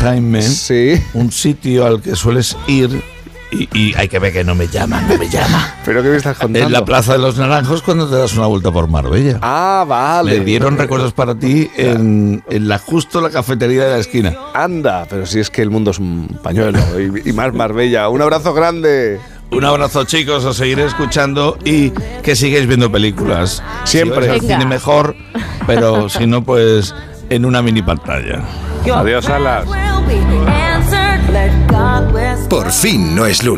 Jaime. 0.02 0.42
Sí. 0.42 1.02
Un 1.14 1.32
sitio 1.32 1.86
al 1.86 2.02
que 2.02 2.16
sueles 2.16 2.56
ir 2.68 3.02
y, 3.52 3.68
y 3.76 3.96
hay 3.96 4.08
que 4.08 4.20
ver 4.20 4.32
que 4.32 4.44
no 4.44 4.54
me 4.54 4.68
llama, 4.68 5.02
no 5.02 5.18
me 5.18 5.28
llama. 5.28 5.74
¿Pero 5.86 6.04
qué 6.04 6.10
me 6.10 6.18
estás 6.18 6.38
contando? 6.38 6.68
En 6.68 6.72
la 6.72 6.86
Plaza 6.86 7.14
de 7.14 7.18
los 7.20 7.38
Naranjos 7.38 7.82
cuando 7.82 8.08
te 8.08 8.16
das 8.16 8.34
una 8.38 8.46
vuelta 8.46 8.72
por 8.72 8.88
Marbella. 8.88 9.40
Ah, 9.42 9.86
vale. 9.88 10.38
Me 10.40 10.46
dieron 10.46 10.78
recuerdos 10.78 11.14
para 11.14 11.34
ti 11.34 11.68
en, 11.76 12.44
en 12.50 12.68
la 12.68 12.78
justo 12.78 13.22
la 13.22 13.32
cafetería 13.32 13.86
de 13.86 13.90
la 13.92 13.98
esquina. 13.98 14.36
Anda, 14.54 15.08
pero 15.10 15.26
si 15.26 15.40
es 15.40 15.50
que 15.50 15.64
el 15.64 15.72
mundo 15.72 15.90
es 15.92 15.98
un 15.98 16.40
pañuelo 16.44 16.80
y, 17.00 17.30
y 17.30 17.34
más 17.34 17.52
Marbella. 17.54 18.08
Un 18.10 18.22
abrazo 18.22 18.54
grande. 18.54 19.20
Un 19.52 19.66
abrazo 19.66 20.04
chicos, 20.06 20.46
os 20.46 20.58
seguiré 20.58 20.86
escuchando 20.86 21.58
y 21.66 21.92
que 22.24 22.36
sigáis 22.36 22.68
viendo 22.68 22.92
películas. 22.92 23.64
Siempre. 23.84 24.26
Si 24.26 24.32
al 24.32 24.42
cine 24.42 24.66
mejor, 24.66 25.16
pero 25.66 26.08
si 26.10 26.28
no, 26.28 26.44
pues 26.44 26.94
en 27.30 27.46
una 27.46 27.62
mini 27.62 27.82
pantalla. 27.82 28.44
Adiós, 28.94 29.26
Salas. 29.26 29.66
Por 32.50 32.72
fin 32.72 33.16
no 33.16 33.26
es 33.26 33.44
lunes. 33.44 33.58